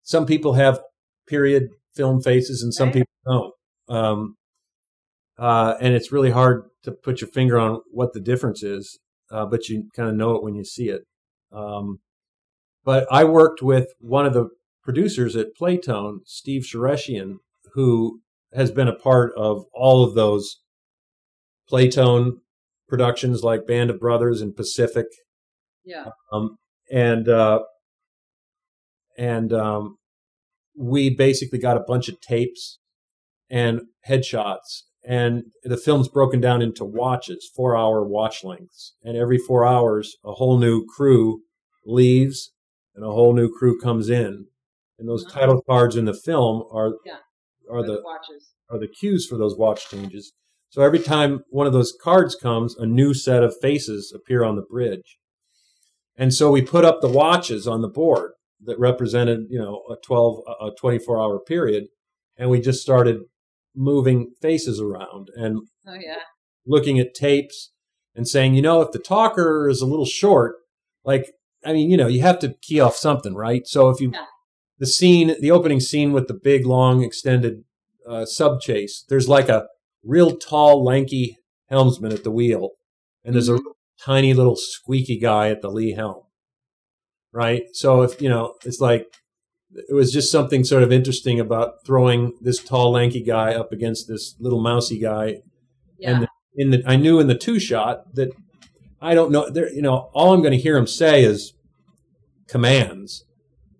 [0.03, 0.79] Some people have
[1.27, 2.93] period film faces and some Right.
[2.93, 3.97] people don't.
[3.97, 4.35] Um,
[5.38, 8.99] uh, and it's really hard to put your finger on what the difference is,
[9.31, 11.01] uh, but you kind of know it when you see it.
[11.51, 11.99] Um,
[12.83, 14.49] but I worked with one of the
[14.86, 17.38] producers at Playtone, Steve Shareshian,
[17.74, 18.21] who
[18.54, 20.62] has been a part of all of those
[21.69, 22.34] Playtone
[22.88, 25.08] productions like Band of Brothers and Pacific
[25.84, 26.06] Yeah.
[26.32, 26.58] um,
[26.91, 27.60] and uh,
[29.17, 29.98] and um,
[30.78, 32.80] we basically got a bunch of tapes
[33.50, 34.84] and headshots.
[35.08, 38.95] And the film's broken down into watches, four hour watch lengths.
[39.04, 41.41] And every four hours, a whole new crew
[41.86, 42.52] leaves
[42.95, 44.48] and a whole new crew comes in.
[44.97, 45.39] And those Uh-huh.
[45.39, 47.17] title cards in the film are Yeah.
[47.69, 48.51] are With the watches.
[48.69, 50.34] are the cues for those watch changes.
[50.69, 54.55] So every time one of those cards comes, a new set of faces appear on
[54.55, 55.17] the bridge.
[56.15, 58.31] And so we put up the watches on the board
[58.63, 61.88] that represented, you know, a 12, a 24 hour period.
[62.38, 63.21] And we just started
[63.75, 66.19] moving faces around and Oh yeah.
[66.65, 67.71] looking at tapes
[68.15, 70.55] and saying, you know, if the talker is a little short,
[71.03, 71.31] like,
[71.65, 73.65] I mean, you know, you have to key off something, right?
[73.67, 74.25] So if you, Yeah.
[74.79, 77.63] The scene, the opening scene with the big, long, extended
[78.07, 79.67] uh, sub chase, there's like a
[80.03, 81.38] real tall, lanky
[81.69, 82.71] helmsman at the wheel,
[83.23, 83.59] and there's a
[83.99, 86.21] tiny little squeaky guy at the lee helm,
[87.31, 87.63] right?
[87.73, 89.07] So if, you know, it's like,
[89.89, 94.07] it was just something sort of interesting about throwing this tall, lanky guy up against
[94.07, 95.41] this little mousy guy
[95.97, 96.11] Yeah.
[96.17, 98.29] and in the I knew in the two shot that
[99.01, 101.53] I don't know there you know all I'm going to hear him say is
[102.47, 103.25] commands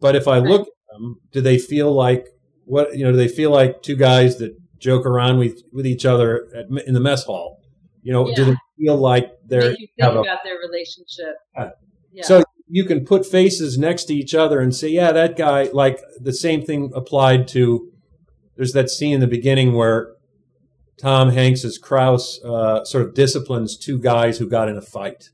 [0.01, 0.67] but if I look
[0.99, 2.27] them do they feel like
[2.65, 6.05] what you know do they feel like two guys that joke around with with each
[6.05, 7.62] other at, in the mess hall
[8.01, 11.36] you know do they feel like they're Make you have think a- about their relationship.
[11.55, 11.69] Yeah.
[12.12, 12.23] Yeah.
[12.23, 15.99] so you can put faces next to each other and say, yeah, that guy, like
[16.19, 17.91] the same thing applied to,
[18.55, 20.15] there's that scene in the beginning where
[20.97, 25.29] Tom Hanks as Krause uh, sort of disciplines two guys who got in a fight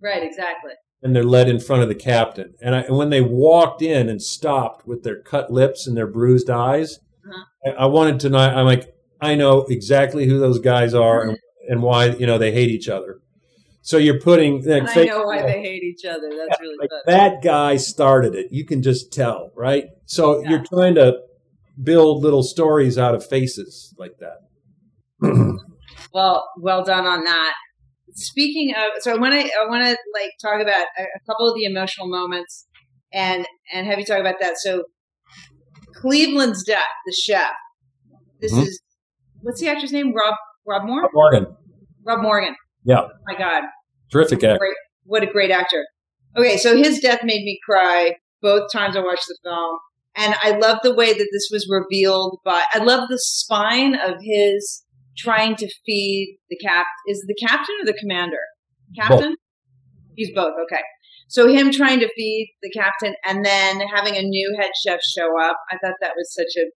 [0.00, 0.22] right.
[0.22, 0.72] Exactly.
[1.06, 2.54] And they're led in front of the captain.
[2.60, 6.06] And, I, and when they walked in and stopped with their cut lips and their
[6.06, 7.44] bruised eyes, Uh-huh.
[7.78, 11.38] I, I wanted to know, I'm like, I know exactly who those guys are and,
[11.68, 13.20] and why, you know, they hate each other.
[13.82, 16.28] So you're putting like, I know why they hate each other.
[16.36, 18.48] That's really like that guy started it.
[18.50, 19.84] You can just tell, right?
[20.06, 20.50] So Yeah.
[20.50, 21.20] you're trying to
[21.82, 24.38] build little stories out of faces like that.
[26.12, 27.54] Well, well done on that.
[28.16, 31.48] Speaking of, so I want to, I want to like talk about a, a couple
[31.48, 32.66] of the emotional moments,
[33.12, 34.54] and and have you talk about that.
[34.58, 34.84] So,
[35.94, 37.52] Cleveland's death, the chef.
[38.40, 38.62] This Mhm.
[38.62, 38.80] is
[39.42, 40.14] what's the actor's name?
[40.14, 40.34] Rob
[40.66, 41.08] Rob Moore.
[41.12, 41.46] Morgan,
[42.04, 42.56] Rob Morgan.
[42.84, 43.02] Yeah.
[43.02, 43.64] Oh my God,
[44.10, 44.66] terrific actor.
[45.04, 45.84] what a great actor.
[46.36, 49.78] Okay, so his death made me cry both times I watched the film.
[50.18, 54.14] And I love the way that this was revealed by I love the spine of
[54.22, 54.84] his
[55.16, 58.40] trying to feed the cap is the captain or the commander?
[58.98, 59.36] Captain?
[60.14, 60.82] He's both, okay.
[61.28, 65.40] So him trying to feed the captain and then having a new head chef show
[65.40, 66.70] up, I thought that was such a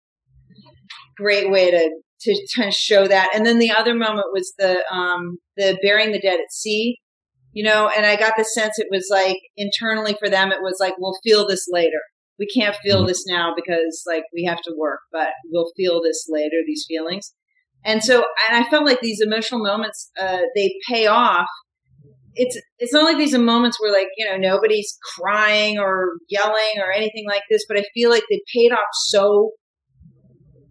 [1.16, 1.90] great way to
[2.22, 3.30] to, to show that.
[3.34, 6.98] And then the other moment was the um the burying the dead at sea
[7.52, 10.76] you know and i got the sense it was like internally for them it was
[10.80, 11.98] like we'll feel this later
[12.38, 13.08] we can't feel Mhm.
[13.08, 17.34] this now because like we have to work but we'll feel this later these feelings
[17.84, 21.46] and so and i felt like these emotional moments uh, they pay off.
[22.36, 26.78] It's it's not like these are moments where like you know nobody's crying or yelling
[26.78, 29.50] or anything like this but i feel like they paid off so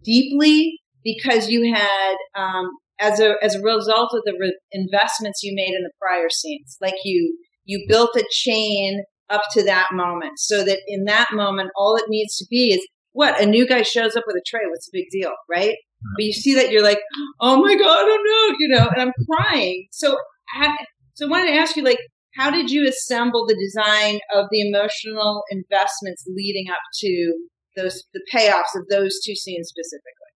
[0.04, 2.70] deeply because you had um,
[3.00, 6.76] as a as a result of the re- investments you made in the prior scenes.
[6.80, 11.70] Like you you built a chain up to that moment so that in that moment
[11.76, 13.40] all it needs to be is what?
[13.40, 14.62] A new guy shows up with a tray.
[14.68, 15.32] What's the big deal?
[15.48, 15.76] Right
[16.16, 17.00] but you see that you're like
[17.40, 20.16] oh my god oh no you know and i'm crying so
[20.54, 20.76] I,
[21.14, 21.98] so i wanted to ask you like
[22.36, 27.34] how did you assemble the design of the emotional investments leading up to
[27.76, 30.30] those the payoffs of those two scenes specifically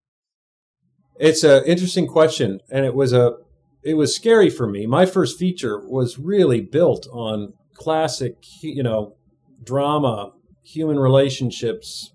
[1.20, 3.38] It's an interesting question, and it was a
[3.84, 4.86] it was scary for me.
[4.86, 9.16] My first feature was really built on classic, you know,
[9.64, 12.14] drama, human relationships,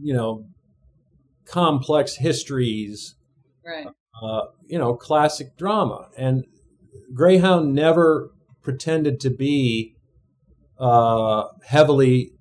[0.00, 0.46] you know,
[1.46, 3.14] complex histories,
[3.64, 3.86] right
[4.22, 6.08] uh, you know, classic drama.
[6.16, 6.44] And
[7.14, 8.30] Greyhound never
[8.62, 9.94] pretended to be
[10.78, 12.32] uh, heavily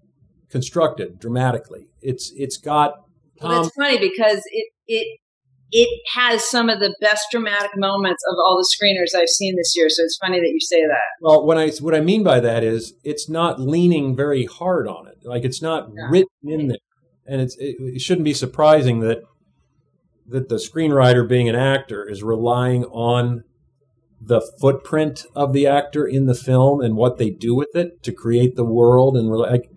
[0.49, 1.87] constructed dramatically.
[2.01, 2.95] It's it's got
[3.41, 3.63] Well, Tom.
[3.63, 5.19] that's funny because it it
[5.71, 9.73] it has some of the best dramatic moments of all the screeners I've seen this
[9.75, 9.89] year.
[9.89, 11.01] So it's funny that you say that.
[11.21, 15.07] Well, when I what I mean by that is it's not leaning very hard on
[15.07, 15.17] it.
[15.23, 16.07] Like it's not Yeah.
[16.09, 16.77] written in there,
[17.25, 19.19] and it's it, it shouldn't be surprising that
[20.27, 23.43] that the screenwriter, being an actor, is relying on
[24.19, 28.11] the footprint of the actor in the film and what they do with it to
[28.11, 29.69] create the world and like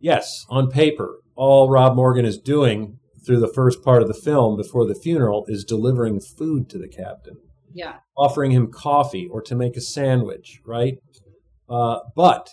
[0.00, 4.56] yes, on paper, all Rob Morgan is doing through the first part of the film
[4.56, 7.36] before the funeral is delivering food to the captain
[7.72, 7.96] Yeah.
[8.16, 10.98] offering him coffee or to make a sandwich, right?
[11.68, 12.50] Uh, but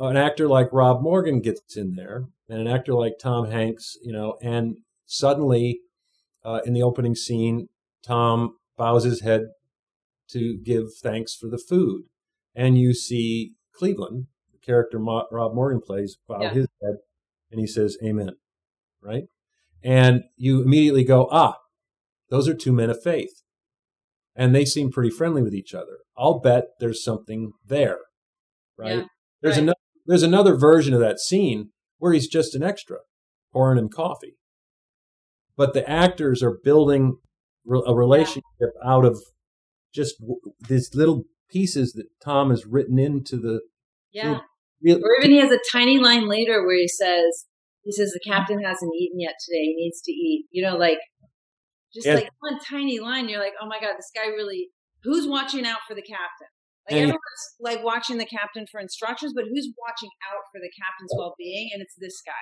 [0.00, 4.12] an actor like Rob Morgan gets in there, and an actor like Tom Hanks, you
[4.12, 4.76] know, and
[5.06, 5.80] suddenly
[6.44, 7.68] uh, in the opening scene,
[8.02, 9.42] Tom bows his head
[10.28, 12.02] to give thanks for the food,
[12.54, 16.50] and you see Cleveland, the character Mo- Rob Morgan plays, bow Yeah.
[16.52, 16.96] his head,
[17.50, 18.36] and he says, "Amen."
[19.00, 19.24] Right,
[19.82, 21.58] and you immediately go, "Ah,
[22.30, 23.42] those are two men of faith."
[24.36, 25.98] And they seem pretty friendly with each other.
[26.16, 28.00] I'll bet there's something there,
[28.76, 28.98] right?
[29.00, 29.06] Yeah,
[29.42, 29.62] there's right.
[29.62, 31.70] another there's another version of that scene
[32.04, 32.98] where he's just an extra
[33.50, 34.34] pouring him coffee.
[35.56, 37.16] But the actors are building
[37.66, 38.42] a relationship
[38.84, 39.18] out of
[39.94, 40.38] just w-
[40.68, 43.62] these little pieces that Tom has written into the
[44.12, 44.40] Yeah.
[44.82, 44.98] real.
[44.98, 47.46] Or even he has a tiny line later where he says,
[47.84, 49.62] he says the captain hasn't eaten yet today.
[49.64, 50.46] He needs to eat.
[50.50, 50.98] You know, like
[51.94, 52.16] just Yeah.
[52.16, 53.30] like one tiny line.
[53.30, 54.68] You're like, oh my god, this guy really.
[55.04, 56.48] Who's watching out for the captain?
[56.88, 60.70] Like And- everyone's like watching the captain for instructions, but who's watching out for the
[60.70, 61.70] captain's well-being?
[61.72, 62.32] And it's this guy.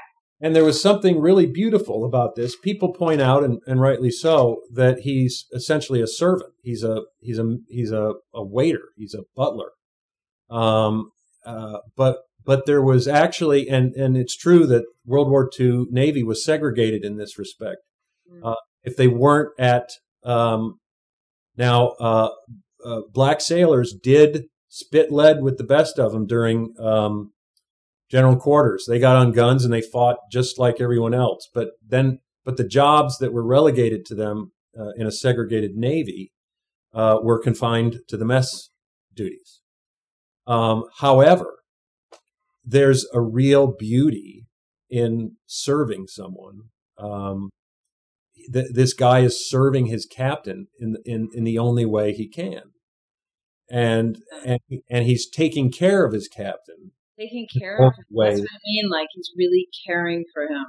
[0.45, 2.57] And there was something really beautiful about this.
[2.57, 6.51] People point out, and, and rightly so, that he's essentially a servant.
[6.63, 8.89] He's a he's a he's a, a waiter.
[8.97, 9.71] He's a butler.
[10.51, 11.13] Um,
[11.47, 16.25] uh, but but there was actually, and and it's true that World War II Navy
[16.25, 17.79] was segregated in this respect.
[18.29, 18.53] Mm.
[18.53, 19.91] Uh, if they weren't at
[20.25, 20.81] um,
[21.57, 22.31] now, uh,
[22.85, 27.33] uh, black sailors did spit lead with the best of them during um,
[28.11, 28.85] general quarters.
[28.89, 31.49] They got on guns and they fought just like everyone else.
[31.53, 36.33] But then, but the jobs that were relegated to them uh, in a segregated navy
[36.95, 38.71] uh, were confined to the mess
[39.15, 39.61] duties.
[40.47, 41.59] Um, however,
[42.65, 44.47] there's a real beauty
[44.91, 46.65] in serving someone.
[46.99, 47.51] Um,
[48.53, 52.72] th- this guy is serving his captain in, in in the only way he can,
[53.73, 54.61] and and
[54.91, 58.05] and he's taking care of his captain Taking care of him.
[58.11, 58.29] way.
[58.31, 58.91] That's what I mean.
[58.91, 60.65] Like he's really caring for him.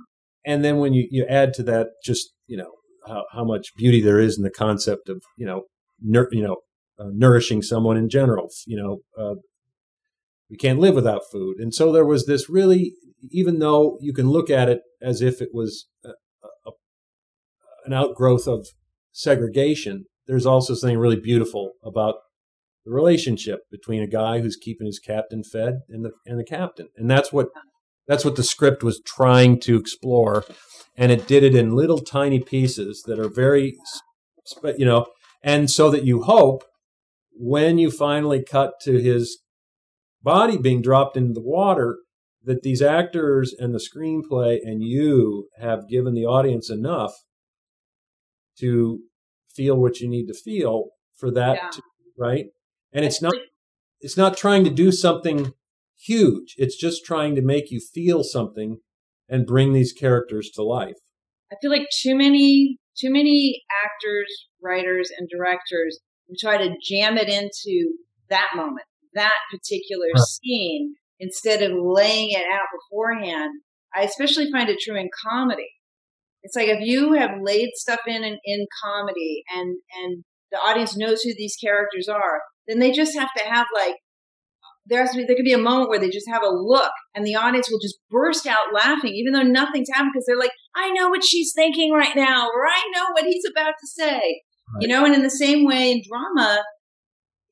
[0.45, 2.71] and then when you, you add to that just you know
[3.07, 5.63] how, how much beauty there is in the concept of you know
[6.01, 6.57] nur- you know
[6.99, 9.35] uh, nourishing someone in general you know uh,
[10.49, 12.93] we can't live without food and so there was this really
[13.31, 16.09] even though you can look at it as if it was a,
[16.67, 16.71] a,
[17.85, 18.67] an outgrowth of
[19.11, 22.15] segregation there's also something really beautiful about
[22.85, 26.87] the relationship between a guy who's keeping his captain fed and the and the captain.
[26.97, 27.49] And that's what
[28.07, 30.43] that's what the script was trying to explore.
[30.97, 33.77] And it did it in little tiny pieces that are very
[34.77, 35.05] you know
[35.41, 36.63] and so that you hope
[37.31, 39.39] when you finally cut to his
[40.21, 41.97] body being dropped into the water
[42.43, 47.13] that these actors and the screenplay and you have given the audience enough
[48.59, 48.99] to
[49.55, 51.69] feel what you need to feel for that Yeah.
[51.71, 51.81] to,
[52.17, 52.45] right
[52.93, 53.33] and it's not
[53.99, 55.53] it's not trying to do something
[55.97, 56.55] huge.
[56.57, 58.79] It's just trying to make you feel something
[59.29, 60.97] and bring these characters to life.
[61.51, 65.99] I feel like too many too many actors, writers, and directors
[66.39, 67.93] try to jam it into
[68.29, 70.23] that moment, that particular Right.
[70.23, 73.61] scene, instead of laying it out beforehand.
[73.95, 75.69] I especially find it true in comedy.
[76.41, 80.97] It's like if you have laid stuff in in, in comedy and and the audience
[80.97, 83.95] knows who these characters are, then they just have to have like
[84.85, 86.91] there has to be there could be a moment where they just have a look
[87.15, 90.51] and the audience will just burst out laughing even though nothing's happened because they're like
[90.75, 94.41] i know what she's thinking right now or i know what he's about to say
[94.79, 96.63] you know and in the same way in drama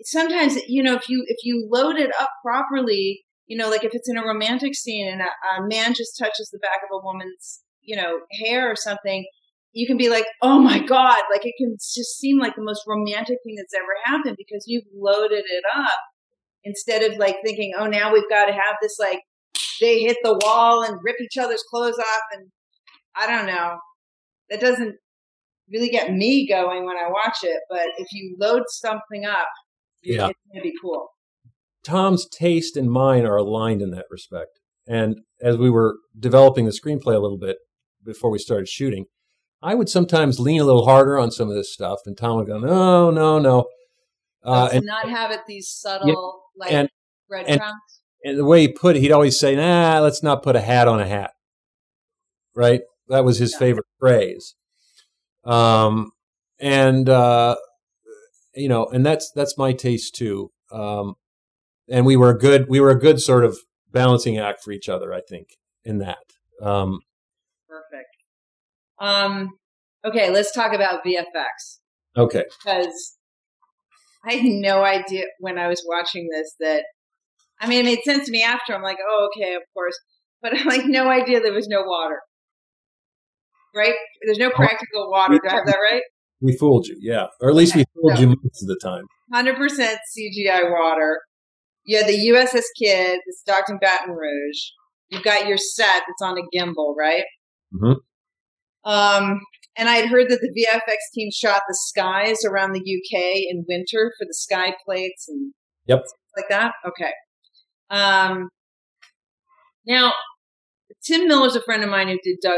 [0.04, 3.94] sometimes you know if you if you load it up properly you know like if
[3.94, 7.04] it's in a romantic scene and a, a man just touches the back of a
[7.04, 9.26] woman's you know hair or something
[9.74, 12.84] you can be like oh my god like it can just seem like the most
[12.88, 16.00] romantic thing that's ever happened because you've loaded it up
[16.64, 19.20] instead of like thinking oh now we've got to have this like
[19.80, 22.48] they hit the wall and rip each other's clothes off and
[23.16, 23.78] i don't know
[24.50, 24.96] that doesn't
[25.72, 29.48] really get me going when i watch it but if you load something up
[30.04, 30.28] Yeah.
[30.28, 31.08] it's gonna be cool
[31.84, 34.60] Tom's taste and mine are aligned in that respect.
[34.88, 37.58] And as we were developing the screenplay a little bit
[38.04, 39.06] before we started shooting,
[39.62, 42.48] I would sometimes lean a little harder on some of this stuff, and Tom would
[42.48, 43.66] go, "No, no, no."
[44.44, 46.90] Uh, and, not have it these subtle like and-
[47.30, 50.62] breadcrumbs and the way he put it, he'd always say, "Nah, let's not put a
[50.62, 51.32] hat on a hat."
[52.56, 52.82] Right?
[53.08, 53.60] That was his Yeah.
[53.60, 54.56] favorite phrase.
[55.44, 56.12] Um,
[56.60, 57.56] and uh,
[58.56, 60.52] you know, and that's that's my taste too.
[60.72, 61.16] Um,
[61.90, 63.58] and we were a good we were a good sort of
[63.92, 65.50] balancing act for each other, I think,
[65.84, 66.20] in that.
[66.62, 67.00] Um,
[67.68, 68.11] perfect
[69.02, 69.50] um
[70.06, 71.80] okay let's talk about vfx
[72.18, 73.18] okay, because
[74.24, 76.84] I had no idea when I was watching this that
[77.60, 79.98] I mean it made sense to me after I'm like, oh okay, of course.
[80.44, 82.20] But I'm like no idea there was no water.
[83.76, 83.96] right?
[84.26, 85.34] There's no practical water.
[85.42, 86.04] Do I have that right?
[86.42, 89.06] We fooled you, yeah, or at least we fooled so- you most of the time.
[89.34, 91.20] Hundred percent CGI water.
[91.86, 94.62] You had the USS Kidd, that's docked in Baton Rouge.
[95.10, 97.24] You've got your set that's on a gimbal, right?
[97.74, 97.96] Mhm.
[98.84, 99.40] Um,
[99.78, 104.12] and I'd heard that the VFX team shot the skies around the UK in winter
[104.18, 105.54] for the sky plates and
[105.88, 106.04] Yep.
[106.36, 106.74] like that.
[106.88, 107.12] Okay.
[107.90, 108.50] Um,
[109.86, 110.14] now,
[111.06, 112.58] Tim Miller's a friend of mine who did uh,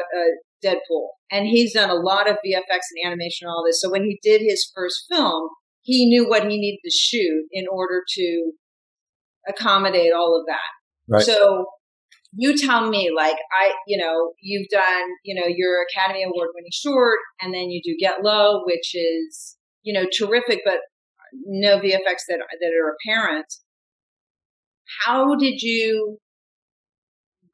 [0.63, 3.80] Deadpool, and he's done a lot of VFX and animation and all this.
[3.82, 5.49] So when he did his first film,
[5.82, 8.51] he knew what he needed to shoot in order to
[9.47, 11.13] accommodate all of that.
[11.15, 11.24] Right.
[11.24, 11.65] So
[12.36, 16.71] you tell me, like I, you know, you've done, you know, your Academy Award winning
[16.71, 20.79] short, and then you do Get Low, which is, you know, terrific, but
[21.45, 23.45] no VFX that that are apparent.
[25.05, 26.17] How did you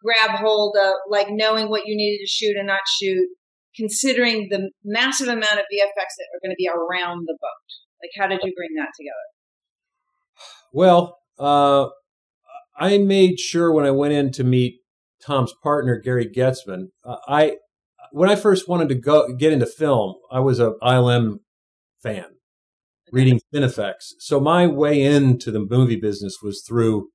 [0.02, 3.28] grab hold of like knowing what you needed to shoot and not shoot,
[3.76, 7.70] considering the massive amount of VFX that are going to be around the boat?
[8.02, 9.28] Like, how did you bring that together?
[10.72, 11.90] Well, uh,
[12.80, 14.80] I made sure when I went in to meet
[15.22, 17.58] Tom's partner, Gary Goetzman, uh, I
[18.12, 21.40] when I first wanted to go get into film, I was a ILM
[22.02, 22.26] fan,
[23.12, 24.14] reading Cinefex.
[24.20, 27.10] So my way into the movie business was through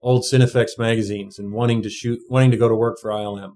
[0.00, 3.54] old Cinefex magazines and wanting to shoot, wanting to go to work for ILM.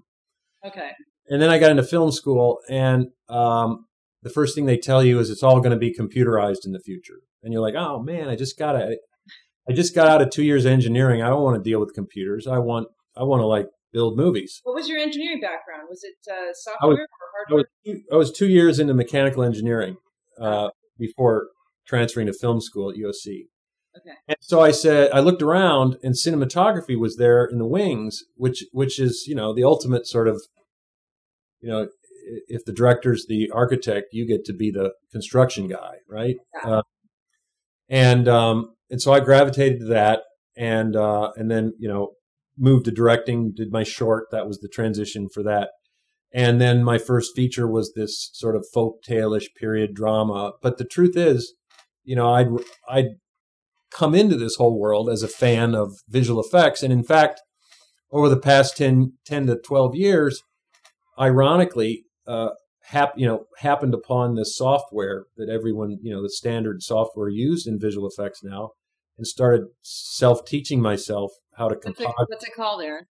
[0.65, 0.91] Okay.
[1.29, 3.85] And then I got into film school, and um,
[4.21, 6.79] the first thing they tell you is it's all going to be computerized in the
[6.79, 7.19] future.
[7.41, 8.97] And you're like, oh man, I just got to,
[9.69, 11.21] I just got out of two years of engineering.
[11.21, 12.47] I don't want to deal with computers.
[12.47, 14.59] I want, I want to like build movies.
[14.63, 15.83] What was your engineering background?
[15.89, 17.07] Was it uh, I was- software or
[17.49, 19.97] I was, two, I was two years into mechanical engineering
[20.39, 21.47] uh, before
[21.87, 23.47] transferring to film school at USC.
[23.95, 24.15] Okay.
[24.27, 28.63] And so I said, I looked around, and cinematography was there in the wings, which
[28.71, 30.41] which is you know the ultimate sort of,
[31.61, 31.87] you know,
[32.47, 36.37] if the director's the architect, you get to be the construction guy, right?
[36.55, 36.69] Yeah.
[36.69, 36.81] Uh,
[37.87, 40.21] and um, and so I gravitated to that,
[40.55, 42.11] and uh, and then you know
[42.55, 44.27] moved to directing, did my short.
[44.29, 45.69] That was the transition for that.
[46.31, 50.51] And then my first feature was this sort of folk tale-ish period drama.
[50.61, 51.55] But the truth is,
[52.03, 52.49] you know, I'd
[52.87, 53.15] I'd
[53.89, 57.41] come into this whole world as a fan of visual effects, and in fact,
[58.11, 60.43] over the past 10, 10 to twelve years,
[61.19, 62.49] ironically, uh,
[62.83, 67.65] hap, you know, happened upon this software that everyone, you know, the standard software used
[67.65, 68.69] in visual effects now,
[69.17, 72.13] and started self-teaching myself how to What's compose.
[72.27, 73.05] what's it called, Aaron?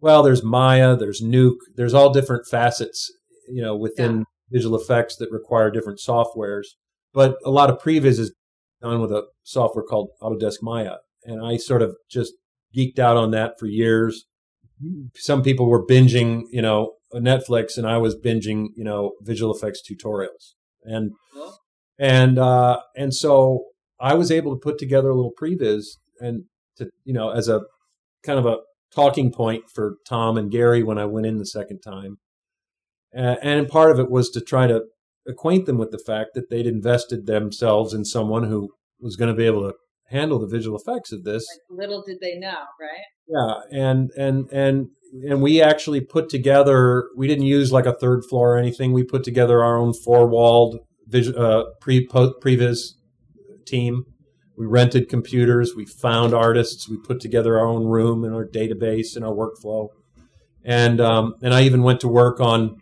[0.00, 3.10] Well, there's Maya, there's Nuke, there's all different facets,
[3.48, 6.66] you know, within visual effects that require different softwares.
[7.14, 8.34] But a lot of previs is
[8.82, 12.34] done with a software called Autodesk Maya, and I sort of just
[12.76, 14.26] geeked out on that for years.
[15.14, 19.80] Some people were binging, you know, Netflix, and I was binging, you know, visual effects
[19.88, 21.56] tutorials, and Cool.
[21.98, 23.64] and uh, and so
[24.00, 25.84] I was able to put together a little previs
[26.20, 26.44] and
[26.76, 27.62] to you know as a
[28.22, 28.58] kind of a
[28.94, 32.18] talking point for Tom and Gary when I went in the second time,
[33.16, 34.82] uh, and part of it was to try to
[35.28, 38.70] acquaint them with the fact that they'd invested themselves in someone who
[39.00, 39.74] was going to be able to
[40.08, 41.44] handle the visual effects of this.
[41.70, 43.04] Like, little did they know, right?
[43.26, 44.88] Yeah, and and and
[45.28, 47.08] and we actually put together.
[47.16, 48.92] We didn't use like a third floor or anything.
[48.92, 52.92] We put together our own four walled vis- uh, pre previs
[53.66, 54.04] team.
[54.56, 55.74] We rented computers.
[55.76, 56.88] We found artists.
[56.88, 59.88] We put together our own room and our database and our workflow.
[60.64, 62.78] And um, and I even went to work on.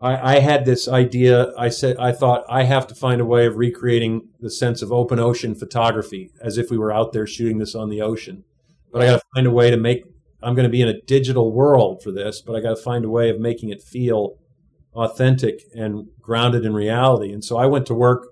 [0.00, 1.52] I, I had this idea.
[1.58, 4.92] I said I thought I have to find a way of recreating the sense of
[4.92, 8.44] open ocean photography as if we were out there shooting this on the ocean
[8.92, 10.04] but I got to find a way to make.
[10.42, 13.04] I'm going to be in a digital world for this, but I got to find
[13.04, 14.36] a way of making it feel
[14.94, 17.32] authentic and grounded in reality.
[17.32, 18.28] And so I went to work.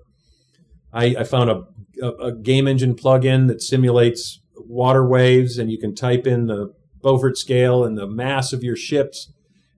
[0.92, 1.64] I, I found a,
[2.02, 6.72] a, a game engine plugin that simulates water waves, and you can type in the
[7.02, 9.32] Beaufort scale and the mass of your ships,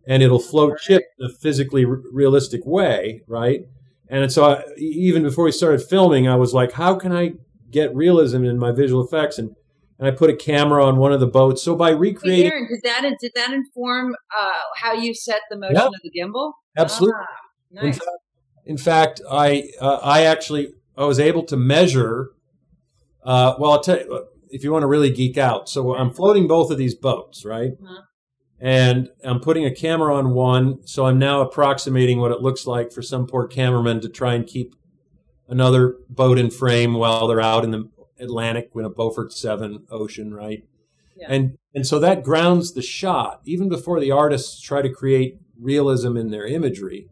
[0.07, 3.63] and it'll float ship in a physically r- realistic way, right?
[4.09, 7.33] And so I, even before we started filming, I was like, how can I
[7.71, 9.39] get realism in my visual effects?
[9.39, 9.55] And
[9.99, 11.61] and I put a camera on one of the boats.
[11.63, 15.59] So by Hey, recreating, Aaron, did that did that inform uh, how you set the
[15.59, 15.87] motion Yeah.
[15.87, 16.53] of the gimbal?
[16.77, 17.21] absolutely.
[17.21, 18.07] Ah, In fact,
[18.65, 20.69] in fact, I uh, I actually
[20.99, 22.33] I was able to measure.
[23.23, 25.69] Uh, well, I'll tell you if you want to really geek out.
[25.69, 27.73] So I'm floating both of these boats, right?
[27.83, 28.03] Uh-huh.
[28.61, 32.93] And I'm putting a camera on one, so I'm now approximating what it looks like
[32.93, 34.75] for some poor cameraman to try and keep
[35.49, 37.89] another boat in frame while they're out in the
[38.19, 40.65] Atlantic in a Beaufort Seven ocean, right?
[41.17, 41.27] Yeah.
[41.29, 46.17] And and so that grounds the shot even before the artists try to create realism
[46.17, 47.09] in their imagery.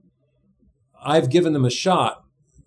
[1.01, 2.25] I've given them a shot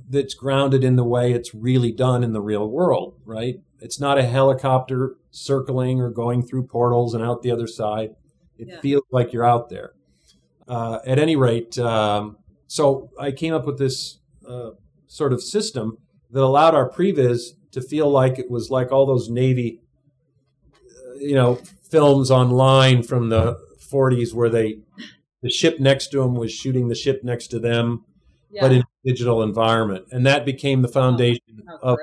[0.09, 3.61] that's grounded in the way it's really done in the real world, right?
[3.79, 8.15] It's not a helicopter circling or going through portals and out the other side.
[8.57, 8.81] It Yeah.
[8.81, 9.93] feels like you're out there.
[10.67, 12.37] Uh, at any rate, um,
[12.67, 14.71] so I came up with this uh,
[15.07, 15.97] sort of system
[16.31, 19.81] that allowed our previs to feel like it was like all those Navy,
[20.75, 21.55] uh, you know,
[21.89, 24.79] films online from the 40s where they
[25.41, 28.03] the ship next to them was shooting the ship next to them,
[28.51, 28.61] Yeah.
[28.61, 31.97] but in a digital environment, and that became the oh, foundation Oh, of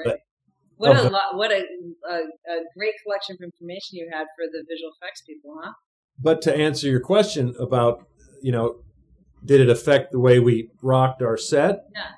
[0.76, 1.20] What of a!
[1.32, 1.64] What a,
[2.08, 5.72] a a great collection of information you had for the visual effects people, huh?
[6.18, 8.06] But to answer your question about,
[8.42, 8.76] you know,
[9.44, 11.84] did it affect the way we rocked our set?
[11.94, 12.10] Yeah.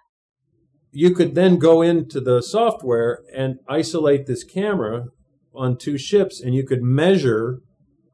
[0.91, 5.07] You could then go into the software and isolate this camera
[5.55, 7.61] on two ships, and you could measure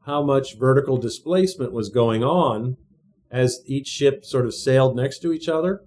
[0.05, 2.77] how much vertical displacement was going on
[3.31, 5.81] as each ship sort of sailed next to each other.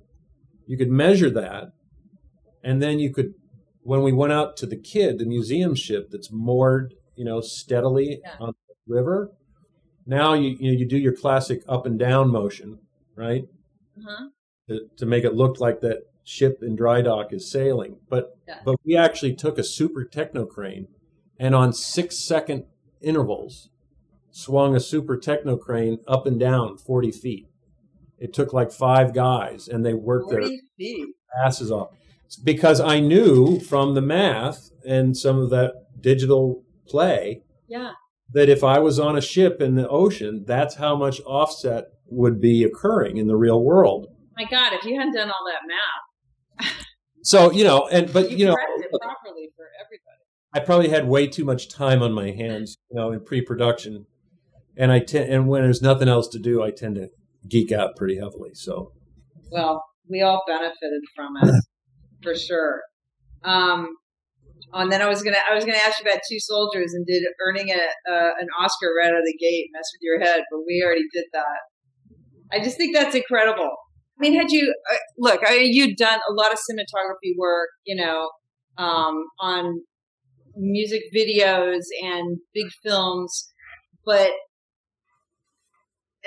[0.69, 1.73] You could measure that,
[2.62, 3.35] and then you could,
[3.83, 8.21] when we went out to the Kidd, the museum ship that's moored, you know, steadily
[8.23, 8.37] Yeah.
[8.39, 9.33] on the river,
[10.07, 12.79] now you you, know, you do your classic up and down motion,
[13.16, 13.45] right?
[13.99, 14.29] Uh-huh.
[14.69, 17.97] To, to make it look like that ship in dry dock is sailing.
[18.11, 18.61] But Yeah.
[18.64, 20.89] but we actually took a super techno crane
[21.39, 22.64] and on six second
[23.01, 23.71] intervals
[24.31, 27.49] swung a super techno crane up and down 40 feet.
[28.19, 30.43] It took like five guys and they worked their
[30.77, 31.07] feet.
[31.45, 31.91] asses off
[32.45, 37.93] because I knew from the math and some of that digital play Yeah.
[38.33, 42.41] that if I was on a ship in the ocean, that's how much offset would
[42.41, 44.09] be occurring in the real world.
[44.37, 46.75] My God, if you hadn't done all that math,
[47.23, 50.23] So, you know, and but you, you know, properly for everybody.
[50.55, 54.07] I probably had way too much time on my hands, you know, in pre-production.
[54.77, 57.11] And I tend and when there's nothing else to do, I tend to
[57.49, 58.51] geek out pretty heavily.
[58.55, 58.93] So,
[59.51, 61.65] Well, we all benefited from it
[62.23, 62.83] for sure.
[63.45, 63.97] Um,
[64.73, 67.07] oh, and then I was gonna I was gonna ask you about two soldiers and
[67.07, 70.43] did earning a, uh, an Oscar right out of the gate mess with your head,
[70.51, 71.59] but we already did that.
[72.53, 73.71] I just think that's incredible.
[74.19, 75.41] I mean, had you uh, look?
[75.47, 78.31] I mean, you'd done a lot of cinematography work, you know,
[78.77, 79.81] um, on
[80.57, 83.53] music videos and big films,
[84.05, 84.31] but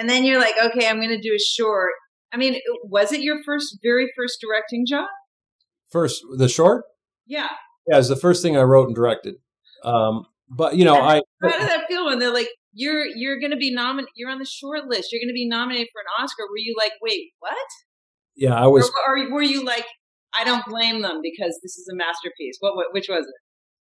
[0.01, 1.91] and then you're like, okay, I'm going to do a short.
[2.33, 5.05] I mean, was it your first, very first directing job?
[5.91, 6.85] first the short,
[7.27, 7.49] Yeah.
[7.87, 9.35] yeah, is the first thing I wrote and directed.
[9.83, 13.51] Um, but you know, I How did that feel when they're like, you're you're going
[13.51, 16.23] to be nominated, you're on the short list, you're going to be nominated for an
[16.23, 16.43] Oscar?
[16.49, 17.53] Were you like, wait, what?
[18.35, 19.85] yeah, I was or, or were you like,
[20.33, 22.57] I don't blame them because this is a masterpiece?
[22.61, 23.33] What, what which was it?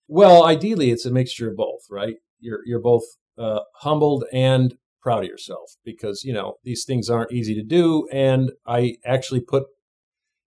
[0.07, 2.15] Well, ideally, it's a mixture of both, right?
[2.39, 3.03] You're you're both
[3.37, 8.07] uh, humbled and proud of yourself because you know these things aren't easy to do,
[8.11, 9.63] and I actually put,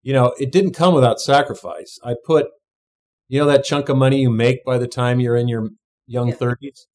[0.02, 1.98] you know, it didn't come without sacrifice.
[2.04, 2.48] I put,
[3.28, 5.70] you know, that chunk of money you make by the time you're in your
[6.08, 6.36] young Yeah.
[6.36, 6.88] thirties.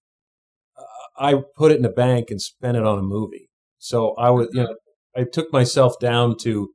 [0.77, 0.83] Uh,
[1.19, 3.49] I put it in a bank and spent it on a movie.
[3.79, 4.77] So I was, you know,
[5.17, 6.71] I took myself down to,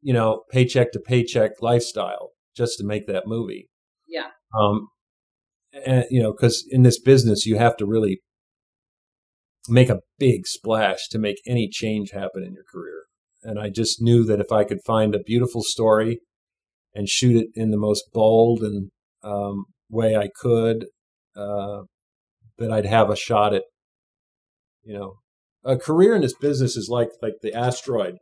[0.00, 3.68] you know, paycheck to paycheck lifestyle just to make that movie.
[4.08, 4.28] Yeah.
[4.58, 4.88] Um,
[5.86, 8.20] and you know, because in this business, you have to really
[9.68, 13.04] make a big splash to make any change happen in your career.
[13.42, 16.20] And I just knew that if I could find a beautiful story
[16.94, 18.90] and shoot it in the most bold and
[19.22, 20.86] um, way I could,
[21.36, 21.82] uh,
[22.58, 23.62] that I'd have a shot at,
[24.82, 25.14] you know,
[25.64, 28.16] a career in this business is like like the asteroid.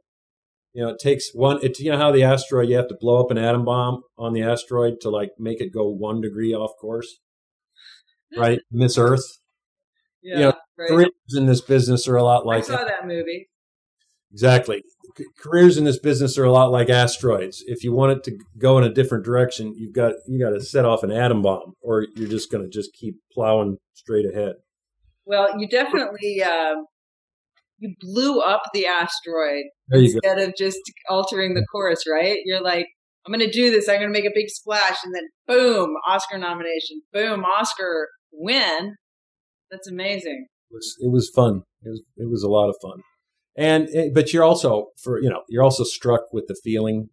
[0.73, 1.59] You know, it takes one.
[1.63, 4.33] It you know how the asteroid you have to blow up an atom bomb on
[4.33, 7.19] the asteroid to like make it go one degree off course,
[8.37, 8.61] right?
[8.71, 9.39] Miss Earth.
[10.23, 10.39] Yeah.
[10.39, 10.89] know, right.
[10.89, 13.49] Careers in this business are a lot I like saw that movie.
[14.33, 14.83] Exactly.
[15.39, 17.65] Careers in this business are a lot like asteroids.
[17.67, 20.61] If you want it to go in a different direction, you've got you got to
[20.61, 24.55] set off an atom bomb, or you're just going to just keep plowing straight ahead.
[25.25, 26.85] Well, you definitely um,
[27.79, 30.21] you blew up the asteroid you go.
[30.25, 32.39] instead of just altering the course, right?
[32.45, 32.87] You're like,
[33.27, 33.89] I'm going to do this.
[33.89, 37.03] I'm going to make a big splash, and then boom, Oscar nomination.
[37.13, 38.95] Boom, Oscar win.
[39.71, 40.47] That's amazing.
[40.71, 41.63] It was, it was fun.
[41.83, 43.01] It was it was a lot of fun,
[43.57, 47.09] and it, but you're also for you know you're also struck with the feeling,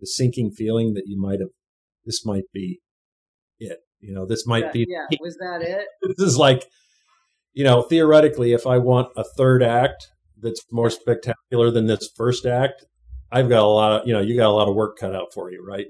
[0.00, 1.48] the sinking feeling that you might have.
[2.04, 2.80] This might be
[3.58, 3.78] it.
[4.00, 4.86] You know, this might be.
[4.88, 5.06] yeah.
[5.20, 5.86] Was that it?
[6.02, 6.66] This is like,
[7.54, 12.44] you know, theoretically, if I want a third act that's more spectacular than this first
[12.44, 12.84] act,
[13.32, 15.32] I've got a lot of, you know, you got a lot of work cut out
[15.32, 15.86] for you, right?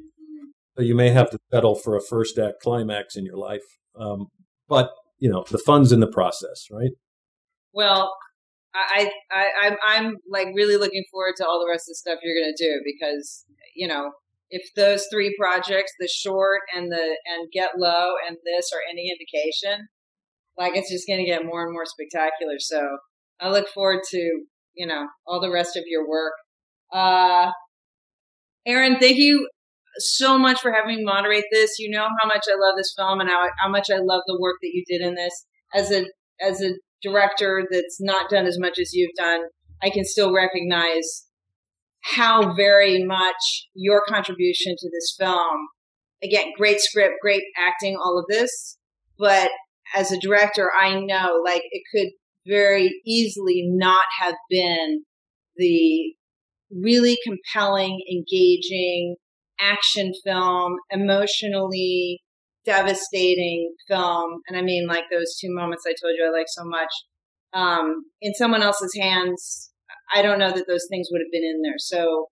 [0.76, 3.62] So you may have to settle for a first act climax in your life.
[3.96, 4.26] Um,
[4.68, 4.90] but,
[5.24, 6.90] you know, the funds in the process, right?
[7.72, 8.14] Well,
[8.74, 12.18] I, I, I'm, I'm like really looking forward to all the rest of the stuff
[12.22, 14.10] you're going to do because, you know,
[14.50, 19.10] if those three projects, the short and the, and get low and this are any
[19.10, 19.88] indication,
[20.58, 22.56] like it's just going to get more and more spectacular.
[22.58, 22.98] So
[23.40, 24.42] I look forward to,
[24.74, 26.34] you know, all the rest of your work.
[26.92, 27.50] Uh,
[28.66, 29.48] Aaron, thank you
[29.98, 31.78] so much for having me moderate this.
[31.78, 34.38] You know how much I love this film and how, how much I love the
[34.40, 35.46] work that you did in this.
[35.74, 36.04] As a
[36.40, 39.42] as a director that's not done as much as you've done,
[39.82, 41.26] I can still recognize
[42.02, 45.68] how very much your contribution to this film.
[46.22, 48.78] Again, great script, great acting, all of this.
[49.18, 49.50] But
[49.94, 52.10] as a director, I know like it could
[52.46, 55.04] very easily not have been
[55.56, 56.14] the
[56.70, 59.16] really compelling, engaging
[59.60, 62.20] action film, emotionally
[62.64, 64.40] devastating film.
[64.48, 66.90] And I mean, like those two moments I told you I like so much.
[67.52, 69.70] Um, in someone else's hands,
[70.14, 71.78] I don't know that those things would have been in there.
[71.78, 72.26] So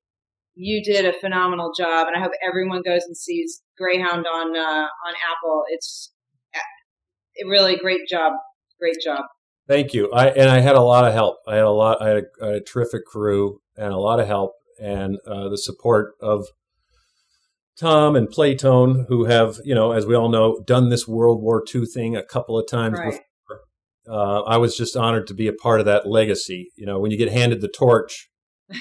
[0.54, 4.86] you did a phenomenal job, and I hope everyone goes and sees Greyhound on uh,
[4.86, 5.64] on Apple.
[5.68, 6.12] It's
[6.54, 8.32] a really great job,
[8.78, 9.24] great job.
[9.68, 10.10] Thank you.
[10.12, 11.38] I and I had a lot of help.
[11.46, 12.02] I had a lot.
[12.02, 16.14] I had a, a terrific crew and a lot of help and uh, the support
[16.20, 16.46] of
[17.78, 21.64] Tom and Playtone, who have, you know, as we all know, done this World War
[21.74, 23.10] II thing a couple of times right.
[23.10, 23.22] before.
[24.08, 26.70] Uh, I was just honored to be a part of that legacy.
[26.76, 28.28] You know, when you get handed the torch,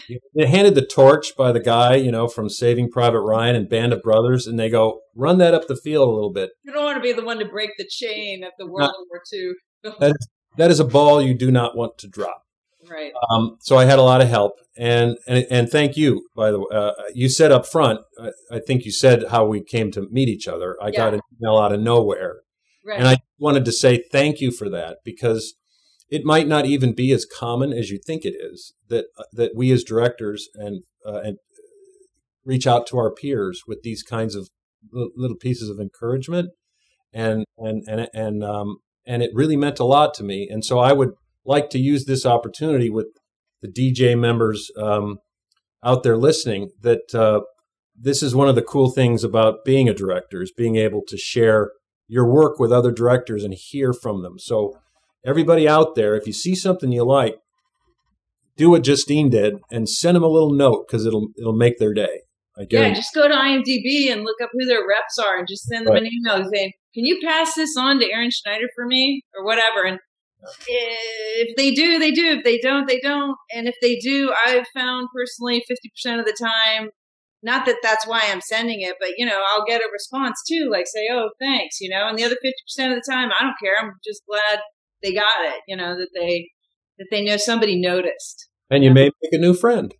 [0.08, 3.70] you get handed the torch by the guy, you know, from Saving Private Ryan and
[3.70, 6.52] Band of Brothers, and they go, run that up the field a little bit.
[6.64, 8.96] You don't want to be the one to break the chain of the World Not,
[9.10, 9.52] War II.
[10.00, 10.28] that, is,
[10.58, 12.44] that is a ball you do not want to drop.
[12.92, 13.14] Right.
[13.30, 16.28] Um, so I had a lot of help, and and and thank you.
[16.36, 18.02] By the way, uh, you said up front.
[18.20, 20.76] I, I, think you said how we came to meet each other.
[20.82, 20.98] I yeah.
[20.98, 22.42] got an email out of nowhere,
[22.86, 23.00] right.
[23.00, 25.54] and I wanted to say thank you for that because
[26.10, 29.52] it might not even be as common as you think it is that uh, that
[29.56, 31.38] we as directors and uh, and
[32.44, 34.50] reach out to our peers with these kinds of
[34.92, 36.50] little pieces of encouragement
[37.14, 40.80] and and and and um and it really meant a lot to me and so
[40.80, 41.12] I would
[41.46, 43.08] like to use this opportunity with
[43.62, 45.18] the DGA members um,
[45.84, 47.42] out there listening that uh,
[47.96, 51.18] this is one of the cool things about being a director is being able to
[51.18, 51.72] share
[52.08, 54.38] your work with other directors and hear from them.
[54.38, 54.78] So
[55.26, 57.36] everybody out there, if you see something you like,
[58.58, 61.94] do what Justine did and send them a little note because it'll it'll make their
[61.94, 62.22] day.
[62.70, 65.88] Yeah, just go to IMDb and look up who their reps are and just send
[65.88, 66.04] them right.
[66.04, 69.84] an email saying, "Can you pass this on to Aaron Schneider for me?" or whatever.
[69.84, 70.00] And
[70.68, 72.38] if they do, they do.
[72.38, 73.38] If they don't, they don't.
[73.54, 76.90] And if they do, I've found personally 50% of the time,
[77.44, 80.70] not that that's why I'm sending it, but you know, I'll get a response too,
[80.72, 83.56] like say, oh, thanks, you know, and the other 50% of the time, I don't
[83.62, 83.76] care.
[83.82, 84.60] I'm just glad
[85.02, 86.50] they got it, you know, that they,
[87.00, 88.48] that they know somebody noticed.
[88.70, 89.94] And you may make a new friend.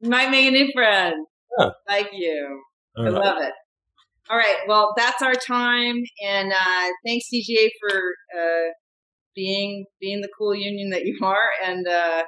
[0.00, 1.26] You might make a new friend.
[1.58, 1.70] Yeah.
[1.86, 2.62] Like you.
[2.96, 3.24] All I right.
[3.24, 3.52] love it.
[4.30, 4.56] All right.
[4.66, 6.02] Well, that's our time.
[6.24, 8.00] And uh, thanks, DGA, for
[8.36, 8.70] uh,
[9.34, 12.22] being being the cool union that you are and uh,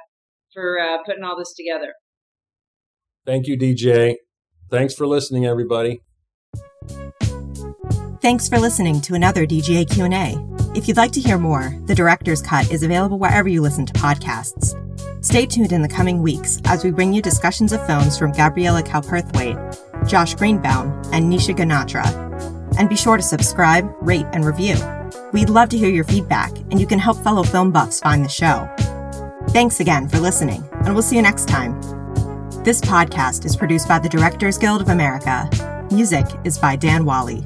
[0.53, 1.93] for uh, putting all this together.
[3.25, 4.15] Thank you, DGA.
[4.69, 6.01] Thanks for listening, everybody.
[8.21, 10.35] Thanks for listening to another DGA Q&A.
[10.75, 13.93] If you'd like to hear more, the director's cut is available wherever you listen to
[13.93, 14.73] podcasts.
[15.23, 18.83] Stay tuned in the coming weeks as we bring you discussions of films from Gabriela
[18.83, 22.05] Cowperthwaite, Josh Greenbaum, and Nisha Ganatra.
[22.77, 24.75] And be sure to subscribe, rate, and review.
[25.35, 28.29] We'd love to hear your feedback, and you can help fellow film buffs find the
[28.29, 28.73] show.
[29.49, 31.73] Thanks again for listening, and we'll see you next time.
[32.63, 35.49] This podcast is produced by the Directors Guild of America.
[35.91, 37.45] Music is by Dan Wally.